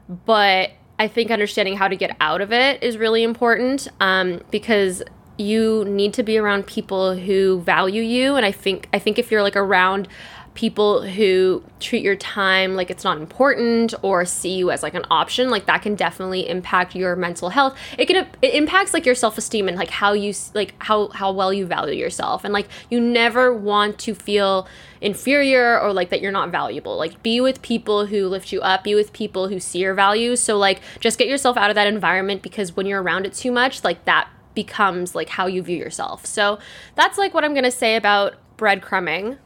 but 0.08 0.70
I 0.98 1.08
think 1.08 1.30
understanding 1.30 1.76
how 1.76 1.88
to 1.88 1.96
get 1.96 2.16
out 2.20 2.40
of 2.40 2.52
it 2.52 2.82
is 2.82 2.96
really 2.96 3.22
important 3.22 3.88
um, 4.00 4.40
because 4.50 5.02
you 5.38 5.84
need 5.84 6.14
to 6.14 6.22
be 6.22 6.38
around 6.38 6.66
people 6.66 7.14
who 7.14 7.60
value 7.60 8.02
you. 8.02 8.36
And 8.36 8.46
I 8.46 8.52
think 8.52 8.88
I 8.92 8.98
think 8.98 9.18
if 9.18 9.30
you're 9.30 9.42
like 9.42 9.56
around 9.56 10.08
people 10.56 11.02
who 11.02 11.62
treat 11.80 12.02
your 12.02 12.16
time 12.16 12.74
like 12.74 12.90
it's 12.90 13.04
not 13.04 13.18
important 13.18 13.94
or 14.02 14.24
see 14.24 14.56
you 14.56 14.70
as 14.70 14.82
like 14.82 14.94
an 14.94 15.04
option 15.10 15.50
like 15.50 15.66
that 15.66 15.82
can 15.82 15.94
definitely 15.94 16.48
impact 16.48 16.96
your 16.96 17.14
mental 17.14 17.50
health. 17.50 17.78
It 17.98 18.06
can 18.06 18.26
it 18.42 18.54
impacts 18.54 18.94
like 18.94 19.04
your 19.04 19.14
self-esteem 19.14 19.68
and 19.68 19.76
like 19.76 19.90
how 19.90 20.14
you 20.14 20.32
like 20.54 20.74
how 20.82 21.08
how 21.08 21.30
well 21.30 21.52
you 21.52 21.66
value 21.66 21.94
yourself. 21.94 22.42
And 22.42 22.54
like 22.54 22.68
you 22.90 22.98
never 23.00 23.52
want 23.54 23.98
to 24.00 24.14
feel 24.14 24.66
inferior 25.02 25.78
or 25.78 25.92
like 25.92 26.08
that 26.08 26.22
you're 26.22 26.32
not 26.32 26.50
valuable. 26.50 26.96
Like 26.96 27.22
be 27.22 27.40
with 27.40 27.60
people 27.60 28.06
who 28.06 28.26
lift 28.26 28.50
you 28.50 28.60
up 28.62 28.82
be 28.82 28.94
with 28.94 29.12
people 29.12 29.48
who 29.48 29.60
see 29.60 29.80
your 29.80 29.94
value 29.94 30.36
so 30.36 30.56
like 30.56 30.80
just 31.00 31.18
get 31.18 31.28
yourself 31.28 31.56
out 31.56 31.70
of 31.70 31.74
that 31.74 31.86
environment 31.86 32.42
because 32.42 32.74
when 32.74 32.86
you're 32.86 33.02
around 33.02 33.26
it 33.26 33.34
too 33.34 33.52
much 33.52 33.84
like 33.84 34.04
that 34.06 34.28
becomes 34.54 35.14
like 35.14 35.28
how 35.28 35.46
you 35.46 35.62
view 35.62 35.76
yourself. 35.76 36.24
So 36.24 36.58
that's 36.94 37.18
like 37.18 37.34
what 37.34 37.44
i'm 37.44 37.52
going 37.52 37.64
to 37.64 37.70
say 37.70 37.94
about 37.94 38.34
breadcrumbing 38.56 39.36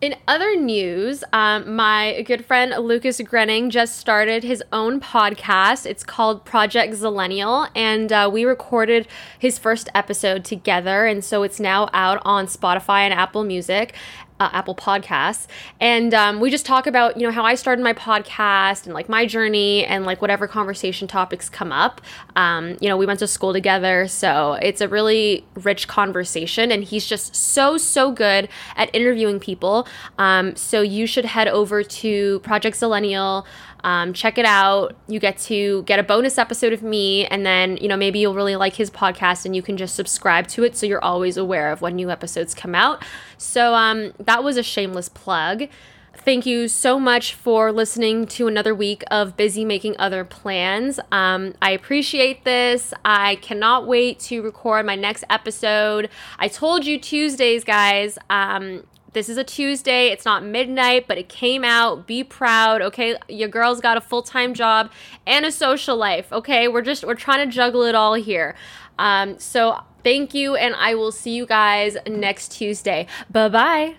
in 0.00 0.14
other 0.26 0.56
news, 0.56 1.22
um, 1.32 1.76
my 1.76 2.22
good 2.22 2.44
friend 2.46 2.72
Lucas 2.86 3.20
Grenning 3.20 3.68
just 3.68 3.98
started 3.98 4.42
his 4.42 4.62
own 4.72 4.98
podcast. 4.98 5.84
It's 5.84 6.02
called 6.02 6.46
Project 6.46 6.94
Zillennial, 6.94 7.68
and 7.76 8.10
uh, 8.10 8.30
we 8.32 8.46
recorded 8.46 9.06
his 9.38 9.58
first 9.58 9.90
episode 9.94 10.42
together, 10.42 11.04
and 11.04 11.22
so 11.22 11.42
it's 11.42 11.60
now 11.60 11.90
out 11.92 12.22
on 12.24 12.46
Spotify 12.46 13.00
and 13.00 13.12
Apple 13.12 13.44
Music 13.44 13.94
uh, 14.40 14.48
Apple 14.52 14.74
Podcasts, 14.74 15.46
and 15.78 16.12
um, 16.14 16.40
we 16.40 16.50
just 16.50 16.66
talk 16.66 16.86
about 16.86 17.16
you 17.16 17.26
know 17.26 17.32
how 17.32 17.44
I 17.44 17.54
started 17.54 17.82
my 17.82 17.92
podcast 17.92 18.86
and 18.86 18.94
like 18.94 19.08
my 19.08 19.26
journey 19.26 19.84
and 19.84 20.04
like 20.04 20.20
whatever 20.20 20.48
conversation 20.48 21.06
topics 21.06 21.48
come 21.48 21.70
up. 21.70 22.00
Um, 22.34 22.76
you 22.80 22.88
know, 22.88 22.96
we 22.96 23.06
went 23.06 23.20
to 23.20 23.28
school 23.28 23.52
together, 23.52 24.08
so 24.08 24.54
it's 24.54 24.80
a 24.80 24.88
really 24.88 25.44
rich 25.54 25.86
conversation, 25.86 26.72
and 26.72 26.82
he's 26.82 27.06
just 27.06 27.36
so 27.36 27.76
so 27.76 28.10
good 28.10 28.48
at 28.76 28.92
interviewing 28.94 29.38
people. 29.38 29.86
Um, 30.18 30.56
so 30.56 30.80
you 30.80 31.06
should 31.06 31.26
head 31.26 31.46
over 31.46 31.82
to 31.82 32.40
Project 32.40 32.76
Zillennial. 32.76 33.44
Um, 33.84 34.12
check 34.12 34.38
it 34.38 34.44
out. 34.44 34.96
You 35.08 35.20
get 35.20 35.38
to 35.38 35.82
get 35.84 35.98
a 35.98 36.02
bonus 36.02 36.38
episode 36.38 36.72
of 36.72 36.82
me, 36.82 37.26
and 37.26 37.44
then, 37.44 37.76
you 37.78 37.88
know, 37.88 37.96
maybe 37.96 38.18
you'll 38.18 38.34
really 38.34 38.56
like 38.56 38.74
his 38.74 38.90
podcast 38.90 39.44
and 39.44 39.54
you 39.54 39.62
can 39.62 39.76
just 39.76 39.94
subscribe 39.94 40.46
to 40.48 40.64
it 40.64 40.76
so 40.76 40.86
you're 40.86 41.04
always 41.04 41.36
aware 41.36 41.70
of 41.72 41.80
when 41.80 41.96
new 41.96 42.10
episodes 42.10 42.54
come 42.54 42.74
out. 42.74 43.04
So 43.38 43.74
um, 43.74 44.12
that 44.18 44.44
was 44.44 44.56
a 44.56 44.62
shameless 44.62 45.08
plug. 45.08 45.68
Thank 46.12 46.44
you 46.44 46.68
so 46.68 47.00
much 47.00 47.34
for 47.34 47.72
listening 47.72 48.26
to 48.26 48.46
another 48.46 48.74
week 48.74 49.04
of 49.10 49.38
Busy 49.38 49.64
Making 49.64 49.96
Other 49.98 50.22
Plans. 50.22 51.00
Um, 51.10 51.54
I 51.62 51.70
appreciate 51.70 52.44
this. 52.44 52.92
I 53.04 53.36
cannot 53.36 53.86
wait 53.86 54.18
to 54.20 54.42
record 54.42 54.84
my 54.84 54.96
next 54.96 55.24
episode. 55.30 56.10
I 56.38 56.48
told 56.48 56.84
you 56.84 57.00
Tuesdays, 57.00 57.64
guys. 57.64 58.18
Um, 58.28 58.84
this 59.12 59.28
is 59.28 59.36
a 59.36 59.44
Tuesday. 59.44 60.08
It's 60.08 60.24
not 60.24 60.44
midnight, 60.44 61.06
but 61.08 61.18
it 61.18 61.28
came 61.28 61.64
out. 61.64 62.06
Be 62.06 62.22
proud, 62.22 62.80
okay? 62.80 63.16
Your 63.28 63.48
girl's 63.48 63.80
got 63.80 63.96
a 63.96 64.00
full-time 64.00 64.54
job 64.54 64.92
and 65.26 65.44
a 65.44 65.50
social 65.50 65.96
life, 65.96 66.32
okay? 66.32 66.68
We're 66.68 66.82
just 66.82 67.04
we're 67.04 67.14
trying 67.14 67.48
to 67.48 67.52
juggle 67.52 67.82
it 67.82 67.94
all 67.96 68.14
here. 68.14 68.54
Um, 68.98 69.38
so 69.38 69.80
thank 70.04 70.32
you 70.34 70.54
and 70.54 70.74
I 70.76 70.94
will 70.94 71.12
see 71.12 71.34
you 71.34 71.44
guys 71.46 71.96
next 72.06 72.52
Tuesday. 72.52 73.06
Bye-bye. 73.30 73.96